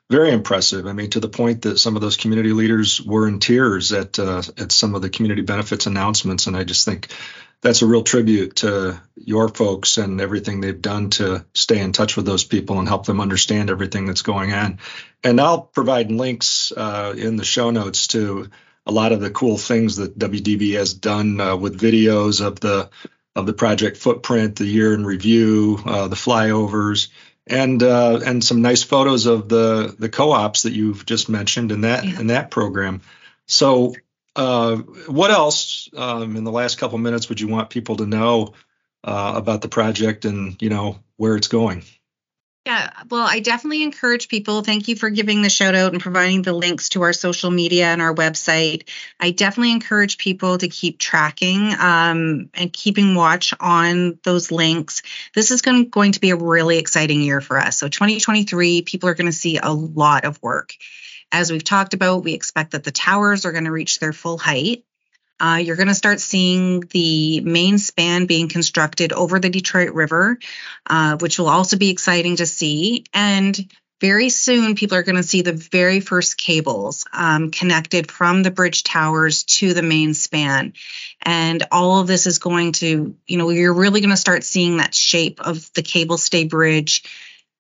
very 0.10 0.32
impressive. 0.32 0.88
I 0.88 0.94
mean, 0.94 1.10
to 1.12 1.20
the 1.20 1.30
point 1.30 1.64
that 1.64 1.80
some 1.80 1.96
of 1.96 2.02
those 2.02 2.18
community 2.18 2.54
leaders 2.54 3.02
were 3.02 3.28
in 3.28 3.40
tears 3.40 3.92
at 3.92 4.18
uh, 4.20 4.42
at 4.58 4.72
some 4.72 4.96
of 4.96 5.02
the 5.02 5.10
community 5.10 5.42
benefits 5.42 5.86
announcements, 5.86 6.48
and 6.48 6.56
I 6.56 6.64
just 6.64 6.86
think 6.86 7.10
that's 7.62 7.82
a 7.82 7.88
real 7.88 8.04
tribute 8.04 8.58
to 8.58 9.02
your 9.16 9.50
folks 9.50 9.98
and 9.98 10.22
everything 10.22 10.62
they've 10.62 10.82
done 10.82 11.10
to 11.10 11.46
stay 11.54 11.80
in 11.80 11.92
touch 11.92 12.16
with 12.16 12.26
those 12.26 12.44
people 12.44 12.80
and 12.80 12.88
help 12.88 13.06
them 13.06 13.20
understand 13.20 13.70
everything 13.70 14.06
that's 14.06 14.22
going 14.22 14.54
on. 14.54 14.80
And 15.24 15.42
I'll 15.42 15.62
provide 15.62 16.12
links 16.12 16.72
uh, 16.72 17.16
in 17.18 17.36
the 17.36 17.44
show 17.44 17.72
notes 17.72 18.08
to 18.08 18.50
a 18.86 18.92
lot 18.92 19.12
of 19.12 19.20
the 19.20 19.32
cool 19.32 19.58
things 19.58 19.98
that 19.98 20.18
WDB 20.18 20.76
has 20.76 20.94
done 20.94 21.42
uh, 21.42 21.56
with 21.58 21.80
videos 21.80 22.46
of 22.46 22.60
the 22.60 22.90
of 23.36 23.46
the 23.46 23.54
project 23.54 23.98
footprint, 23.98 24.56
the 24.56 24.66
year 24.66 24.96
in 24.96 25.06
review, 25.06 25.80
uh, 25.86 26.08
the 26.08 26.16
flyovers, 26.16 27.10
and 27.50 27.82
uh, 27.82 28.20
and 28.26 28.44
some 28.44 28.62
nice 28.62 28.84
photos 28.84 29.26
of 29.26 29.50
the 29.50 29.96
the 29.98 30.10
co-ops 30.10 30.64
that 30.64 30.74
you've 30.74 31.06
just 31.06 31.30
mentioned 31.30 31.72
in 31.72 31.82
that 31.82 32.06
yeah. 32.06 32.20
in 32.20 32.28
that 32.28 32.52
program. 32.52 33.02
So, 33.46 33.96
uh, 34.36 34.78
what 35.08 35.32
else 35.32 35.90
um, 35.96 36.36
in 36.36 36.44
the 36.44 36.52
last 36.52 36.78
couple 36.78 36.98
minutes 36.98 37.30
would 37.30 37.40
you 37.40 37.48
want 37.48 37.70
people 37.70 37.98
to 37.98 38.06
know 38.06 38.54
uh, 39.04 39.34
about 39.36 39.62
the 39.62 39.70
project 39.70 40.26
and 40.26 40.62
you 40.62 40.70
know 40.70 41.00
where 41.16 41.36
it's 41.36 41.48
going? 41.48 41.84
Yeah, 42.68 42.92
well, 43.10 43.26
I 43.26 43.40
definitely 43.40 43.82
encourage 43.82 44.28
people. 44.28 44.62
Thank 44.62 44.90
you 44.90 44.98
for 44.98 45.10
giving 45.10 45.42
the 45.42 45.50
shout 45.50 45.74
out 45.74 45.94
and 45.94 46.02
providing 46.02 46.42
the 46.42 46.52
links 46.52 46.90
to 46.90 47.02
our 47.04 47.14
social 47.14 47.50
media 47.50 47.86
and 47.86 48.02
our 48.02 48.14
website. 48.14 48.90
I 49.22 49.32
definitely 49.32 49.72
encourage 49.72 50.18
people 50.18 50.58
to 50.58 50.68
keep 50.68 51.00
tracking 51.00 51.74
um, 51.80 52.50
and 52.54 52.74
keeping 52.74 53.16
watch 53.16 53.54
on 53.62 54.20
those 54.26 54.52
links. 54.52 55.02
This 55.34 55.52
is 55.52 55.62
going, 55.62 55.88
going 55.88 56.12
to 56.12 56.20
be 56.20 56.32
a 56.32 56.36
really 56.36 56.78
exciting 56.78 57.22
year 57.22 57.40
for 57.40 57.58
us. 57.58 57.78
So, 57.78 57.88
2023, 57.88 58.82
people 58.82 59.08
are 59.08 59.16
going 59.16 59.28
to 59.28 59.32
see 59.32 59.58
a 59.64 59.72
lot 59.72 60.26
of 60.26 60.44
work. 60.44 60.74
As 61.32 61.50
we've 61.50 61.64
talked 61.64 61.94
about, 61.94 62.26
we 62.26 62.34
expect 62.34 62.72
that 62.72 62.84
the 62.84 62.92
towers 62.92 63.46
are 63.46 63.54
going 63.54 63.64
to 63.64 63.72
reach 63.72 64.00
their 64.00 64.12
full 64.12 64.38
height. 64.38 64.84
Uh, 65.40 65.60
you're 65.64 65.76
going 65.76 65.88
to 65.88 65.96
start 65.96 66.20
seeing 66.20 66.82
the 66.82 67.42
main 67.42 67.78
span 67.78 68.26
being 68.26 68.48
constructed 68.50 69.14
over 69.14 69.40
the 69.40 69.50
Detroit 69.50 69.94
River, 69.94 70.40
uh, 70.90 71.18
which 71.18 71.40
will 71.40 71.50
also 71.50 71.78
be 71.78 71.90
exciting 71.90 72.38
to 72.38 72.46
see. 72.46 73.06
And 73.14 73.58
very 74.00 74.30
soon, 74.30 74.76
people 74.76 74.98
are 74.98 75.04
going 75.04 75.16
to 75.16 75.24
see 75.24 75.42
the 75.42 75.54
very 75.54 76.02
first 76.02 76.38
cables 76.38 77.06
um, 77.14 77.50
connected 77.50 78.12
from 78.12 78.44
the 78.44 78.52
bridge 78.52 78.84
towers 78.84 79.44
to 79.44 79.74
the 79.74 79.82
main 79.82 80.14
span. 80.14 80.74
And 81.22 81.64
all 81.72 82.00
of 82.00 82.08
this 82.08 82.28
is 82.28 82.38
going 82.38 82.74
to, 82.74 83.16
you 83.26 83.38
know, 83.38 83.50
you're 83.50 83.74
really 83.74 84.02
going 84.02 84.12
to 84.12 84.18
start 84.18 84.44
seeing 84.44 84.78
that 84.78 84.94
shape 84.94 85.42
of 85.42 85.72
the 85.74 85.82
cable 85.82 86.18
stay 86.18 86.44
bridge 86.44 87.04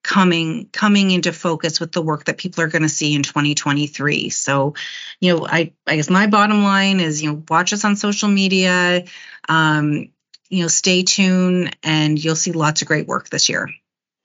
coming 0.03 0.69
coming 0.71 1.11
into 1.11 1.33
focus 1.33 1.79
with 1.79 1.91
the 1.91 2.01
work 2.01 2.25
that 2.25 2.37
people 2.37 2.63
are 2.63 2.67
going 2.67 2.81
to 2.81 2.89
see 2.89 3.13
in 3.13 3.23
2023 3.23 4.29
so 4.29 4.73
you 5.19 5.35
know 5.35 5.45
i 5.45 5.73
i 5.85 5.97
guess 5.97 6.09
my 6.09 6.27
bottom 6.27 6.63
line 6.63 6.99
is 6.99 7.21
you 7.21 7.31
know 7.31 7.43
watch 7.49 7.73
us 7.73 7.83
on 7.83 7.95
social 7.95 8.29
media 8.29 9.03
um, 9.49 10.09
you 10.49 10.61
know 10.61 10.67
stay 10.67 11.03
tuned 11.03 11.75
and 11.83 12.23
you'll 12.23 12.35
see 12.35 12.51
lots 12.51 12.81
of 12.81 12.87
great 12.87 13.07
work 13.07 13.29
this 13.29 13.49
year. 13.49 13.69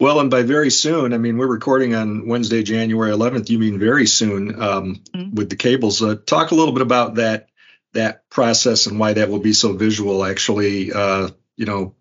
Well 0.00 0.18
and 0.20 0.30
by 0.30 0.42
very 0.42 0.70
soon 0.70 1.12
i 1.12 1.18
mean 1.18 1.38
we're 1.38 1.46
recording 1.46 1.94
on 1.94 2.26
wednesday 2.26 2.62
january 2.62 3.12
11th 3.12 3.50
you 3.50 3.58
mean 3.58 3.78
very 3.78 4.06
soon 4.06 4.60
um, 4.60 5.02
mm-hmm. 5.14 5.34
with 5.34 5.48
the 5.48 5.56
cables. 5.56 6.02
Uh, 6.02 6.16
talk 6.26 6.50
a 6.50 6.54
little 6.54 6.74
bit 6.74 6.82
about 6.82 7.16
that 7.16 7.48
that 7.94 8.28
process 8.30 8.86
and 8.86 8.98
why 8.98 9.12
that 9.12 9.28
will 9.28 9.38
be 9.38 9.52
so 9.52 9.74
visual 9.74 10.24
actually 10.24 10.92
uh, 10.92 11.28
you 11.56 11.66
know 11.66 11.94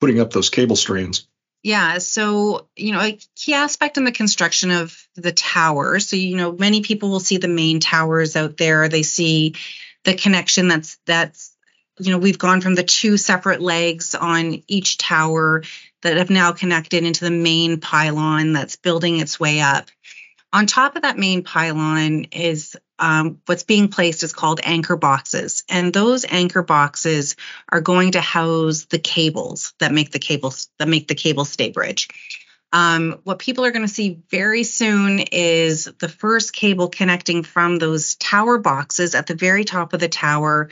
putting 0.00 0.20
up 0.20 0.30
those 0.30 0.50
cable 0.50 0.76
strands 0.76 1.26
yeah. 1.62 1.98
So, 1.98 2.68
you 2.76 2.92
know, 2.92 3.00
a 3.00 3.18
key 3.34 3.54
aspect 3.54 3.96
in 3.96 4.04
the 4.04 4.12
construction 4.12 4.70
of 4.70 4.96
the 5.16 5.32
tower. 5.32 5.98
So, 5.98 6.16
you 6.16 6.36
know, 6.36 6.52
many 6.52 6.80
people 6.80 7.10
will 7.10 7.20
see 7.20 7.38
the 7.38 7.48
main 7.48 7.80
towers 7.80 8.36
out 8.36 8.56
there. 8.56 8.88
They 8.88 9.02
see 9.02 9.54
the 10.04 10.14
connection 10.14 10.68
that's, 10.68 10.98
that's, 11.06 11.56
you 11.98 12.12
know, 12.12 12.18
we've 12.18 12.38
gone 12.38 12.60
from 12.60 12.74
the 12.74 12.82
two 12.84 13.16
separate 13.16 13.60
legs 13.60 14.14
on 14.14 14.62
each 14.68 14.98
tower 14.98 15.62
that 16.02 16.18
have 16.18 16.30
now 16.30 16.52
connected 16.52 17.04
into 17.04 17.24
the 17.24 17.30
main 17.30 17.80
pylon 17.80 18.52
that's 18.52 18.76
building 18.76 19.18
its 19.18 19.40
way 19.40 19.60
up. 19.60 19.86
On 20.52 20.66
top 20.66 20.94
of 20.94 21.02
that 21.02 21.18
main 21.18 21.42
pylon 21.42 22.26
is 22.32 22.76
um, 22.98 23.40
what's 23.46 23.62
being 23.62 23.88
placed 23.88 24.22
is 24.22 24.32
called 24.32 24.60
anchor 24.62 24.96
boxes, 24.96 25.64
and 25.68 25.92
those 25.92 26.24
anchor 26.24 26.62
boxes 26.62 27.36
are 27.70 27.80
going 27.80 28.12
to 28.12 28.20
house 28.20 28.84
the 28.86 28.98
cables 28.98 29.74
that 29.80 29.92
make 29.92 30.10
the 30.10 30.18
cables 30.18 30.68
that 30.78 30.88
make 30.88 31.08
the 31.08 31.14
cable 31.14 31.44
stay 31.44 31.70
bridge. 31.70 32.08
Um, 32.72 33.20
what 33.24 33.38
people 33.38 33.64
are 33.64 33.70
going 33.70 33.86
to 33.86 33.92
see 33.92 34.20
very 34.30 34.64
soon 34.64 35.20
is 35.20 35.84
the 35.84 36.08
first 36.08 36.52
cable 36.52 36.88
connecting 36.88 37.42
from 37.42 37.78
those 37.78 38.16
tower 38.16 38.58
boxes 38.58 39.14
at 39.14 39.26
the 39.26 39.34
very 39.34 39.64
top 39.64 39.92
of 39.92 40.00
the 40.00 40.08
tower 40.08 40.68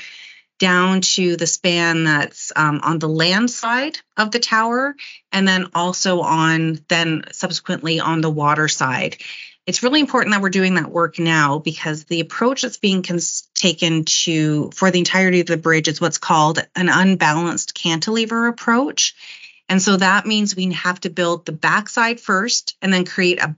down 0.59 1.01
to 1.01 1.37
the 1.37 1.47
span 1.47 2.05
that's 2.05 2.53
um, 2.57 2.81
on 2.83 2.99
the 2.99 3.09
land 3.09 3.51
side 3.51 3.99
of 4.17 4.31
the 4.31 4.39
tower, 4.39 4.95
and 5.33 5.47
then 5.47 5.67
also 5.75 6.21
on 6.21 6.79
then 6.89 7.25
subsequently 7.33 8.01
on 8.01 8.21
the 8.21 8.31
water 8.31 8.69
side 8.69 9.17
it's 9.67 9.83
really 9.83 10.01
important 10.01 10.35
that 10.35 10.43
we're 10.43 10.51
doing 10.51 10.75
that 10.75 10.91
work 10.91 11.19
now 11.19 11.59
because 11.59 12.05
the 12.05 12.21
approach 12.21 12.63
that's 12.63 12.77
being 12.77 13.03
cons- 13.03 13.49
taken 13.55 14.05
to 14.05 14.71
for 14.75 14.91
the 14.91 14.99
entirety 14.99 15.41
of 15.41 15.47
the 15.47 15.57
bridge 15.57 15.89
is 15.89 16.01
what's 16.01 16.19
called 16.19 16.59
an 16.77 16.89
unbalanced 16.89 17.75
cantilever 17.75 18.47
approach. 18.47 19.15
And 19.69 19.81
so 19.81 19.97
that 19.97 20.27
means 20.27 20.55
we 20.55 20.73
have 20.73 21.01
to 21.01 21.11
build 21.11 21.47
the 21.47 21.53
backside 21.53 22.21
first 22.21 22.77
and 22.83 22.93
then 22.93 23.05
create 23.07 23.41
a 23.41 23.57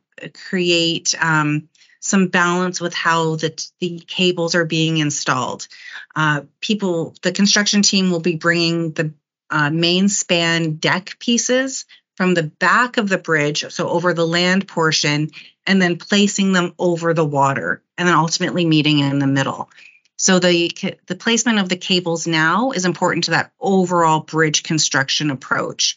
create 0.49 1.15
um, 1.21 1.69
some 2.01 2.29
balance 2.29 2.81
with 2.81 2.95
how 2.95 3.37
the, 3.37 3.69
the 3.81 3.99
cables 4.07 4.55
are 4.55 4.65
being 4.65 4.99
installed. 4.99 5.67
Uh, 6.15 6.43
people 6.61 7.15
the 7.23 7.33
construction 7.33 7.83
team 7.83 8.11
will 8.11 8.21
be 8.21 8.37
bringing 8.37 8.93
the 8.93 9.13
uh, 9.51 9.71
main 9.71 10.09
span 10.09 10.77
deck 10.77 11.17
pieces 11.19 11.85
from 12.17 12.35
the 12.35 12.43
back 12.43 12.97
of 12.97 13.09
the 13.09 13.19
bridge, 13.19 13.65
so 13.71 13.89
over 13.89 14.15
the 14.15 14.27
land 14.27 14.67
portion, 14.67 15.31
and 15.67 15.81
then 15.81 15.97
placing 15.97 16.53
them 16.53 16.73
over 16.79 17.15
the 17.15 17.25
water, 17.25 17.83
and 17.97 18.09
then 18.09 18.15
ultimately 18.15 18.65
meeting 18.65 19.01
in 19.01 19.19
the 19.19 19.27
middle. 19.27 19.71
So 20.17 20.39
the 20.39 20.71
the 21.07 21.15
placement 21.15 21.59
of 21.59 21.69
the 21.69 21.77
cables 21.77 22.27
now 22.27 22.71
is 22.71 22.85
important 22.85 23.25
to 23.25 23.33
that 23.33 23.53
overall 23.61 24.21
bridge 24.21 24.63
construction 24.63 25.31
approach. 25.31 25.97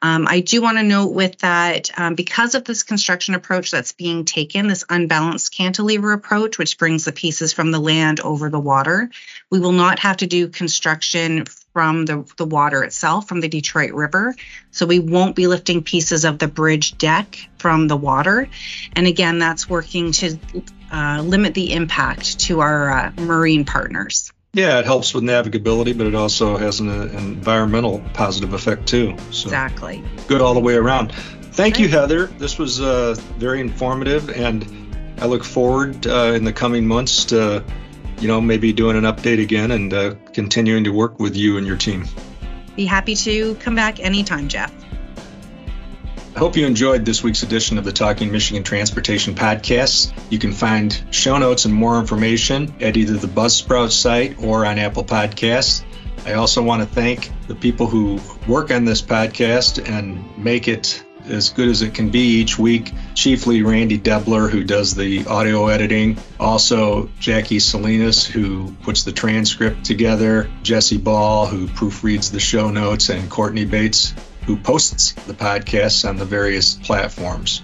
Um, 0.00 0.26
I 0.28 0.40
do 0.40 0.62
want 0.62 0.78
to 0.78 0.84
note 0.84 1.12
with 1.12 1.38
that, 1.38 1.90
um, 1.98 2.14
because 2.14 2.54
of 2.54 2.64
this 2.64 2.84
construction 2.84 3.34
approach 3.34 3.70
that's 3.70 3.92
being 3.92 4.24
taken, 4.24 4.68
this 4.68 4.84
unbalanced 4.88 5.52
cantilever 5.52 6.12
approach, 6.12 6.56
which 6.56 6.78
brings 6.78 7.04
the 7.04 7.12
pieces 7.12 7.52
from 7.52 7.72
the 7.72 7.80
land 7.80 8.20
over 8.20 8.48
the 8.48 8.60
water, 8.60 9.10
we 9.50 9.58
will 9.58 9.72
not 9.72 9.98
have 9.98 10.18
to 10.18 10.26
do 10.26 10.48
construction 10.48 11.44
from 11.72 12.06
the, 12.06 12.30
the 12.36 12.44
water 12.44 12.82
itself, 12.82 13.28
from 13.28 13.40
the 13.40 13.48
Detroit 13.48 13.92
River. 13.92 14.34
So 14.70 14.86
we 14.86 14.98
won't 14.98 15.36
be 15.36 15.46
lifting 15.46 15.82
pieces 15.82 16.24
of 16.24 16.38
the 16.38 16.48
bridge 16.48 16.98
deck 16.98 17.48
from 17.58 17.88
the 17.88 17.96
water. 17.96 18.48
And 18.94 19.06
again, 19.06 19.38
that's 19.38 19.68
working 19.68 20.12
to 20.12 20.38
uh, 20.92 21.22
limit 21.22 21.54
the 21.54 21.72
impact 21.72 22.40
to 22.40 22.60
our 22.60 22.90
uh, 22.90 23.12
marine 23.18 23.64
partners. 23.64 24.32
Yeah, 24.54 24.78
it 24.78 24.86
helps 24.86 25.12
with 25.14 25.24
navigability, 25.24 25.96
but 25.96 26.06
it 26.06 26.14
also 26.14 26.56
has 26.56 26.80
an, 26.80 26.88
an 26.88 27.14
environmental 27.14 28.02
positive 28.14 28.54
effect 28.54 28.88
too. 28.88 29.14
So 29.30 29.48
exactly. 29.48 30.02
Good 30.26 30.40
all 30.40 30.54
the 30.54 30.60
way 30.60 30.74
around. 30.74 31.12
Thank 31.12 31.78
you, 31.78 31.88
Heather. 31.88 32.26
This 32.26 32.58
was 32.58 32.80
uh, 32.80 33.14
very 33.36 33.60
informative, 33.60 34.30
and 34.30 34.64
I 35.20 35.26
look 35.26 35.44
forward 35.44 36.06
uh, 36.06 36.32
in 36.34 36.44
the 36.44 36.52
coming 36.52 36.86
months 36.86 37.26
to, 37.26 37.64
you 38.20 38.28
know, 38.28 38.40
maybe 38.40 38.72
doing 38.72 38.96
an 38.96 39.04
update 39.04 39.42
again 39.42 39.70
and 39.70 39.92
uh, 39.92 40.14
continuing 40.32 40.84
to 40.84 40.90
work 40.90 41.18
with 41.18 41.36
you 41.36 41.58
and 41.58 41.66
your 41.66 41.76
team. 41.76 42.04
Be 42.76 42.84
happy 42.84 43.14
to 43.16 43.54
come 43.56 43.74
back 43.74 44.00
anytime, 44.00 44.48
Jeff. 44.48 44.72
I 46.36 46.38
hope 46.38 46.56
you 46.56 46.66
enjoyed 46.66 47.04
this 47.04 47.22
week's 47.22 47.42
edition 47.42 47.78
of 47.78 47.84
the 47.84 47.90
Talking 47.90 48.30
Michigan 48.30 48.62
Transportation 48.62 49.34
Podcast. 49.34 50.12
You 50.30 50.38
can 50.38 50.52
find 50.52 51.02
show 51.10 51.36
notes 51.38 51.64
and 51.64 51.74
more 51.74 51.98
information 51.98 52.72
at 52.80 52.96
either 52.96 53.14
the 53.14 53.26
Buzzsprout 53.26 53.90
site 53.90 54.40
or 54.40 54.64
on 54.64 54.78
Apple 54.78 55.02
Podcasts. 55.02 55.84
I 56.24 56.34
also 56.34 56.62
want 56.62 56.82
to 56.82 56.86
thank 56.86 57.32
the 57.48 57.56
people 57.56 57.88
who 57.88 58.20
work 58.46 58.70
on 58.70 58.84
this 58.84 59.02
podcast 59.02 59.84
and 59.88 60.38
make 60.38 60.68
it 60.68 61.02
as 61.26 61.50
good 61.50 61.68
as 61.68 61.82
it 61.82 61.94
can 61.94 62.10
be 62.10 62.40
each 62.40 62.58
week. 62.58 62.92
Chiefly 63.14 63.62
Randy 63.62 63.98
Debler, 63.98 64.50
who 64.50 64.64
does 64.64 64.94
the 64.94 65.26
audio 65.26 65.66
editing. 65.68 66.18
Also 66.38 67.10
Jackie 67.18 67.58
Salinas, 67.58 68.26
who 68.26 68.72
puts 68.82 69.04
the 69.04 69.12
transcript 69.12 69.84
together. 69.84 70.50
Jesse 70.62 70.98
Ball, 70.98 71.46
who 71.46 71.66
proofreads 71.66 72.30
the 72.30 72.40
show 72.40 72.70
notes. 72.70 73.08
And 73.08 73.30
Courtney 73.30 73.64
Bates, 73.64 74.14
who 74.46 74.56
posts 74.56 75.12
the 75.12 75.34
podcasts 75.34 76.08
on 76.08 76.16
the 76.16 76.24
various 76.24 76.74
platforms. 76.74 77.62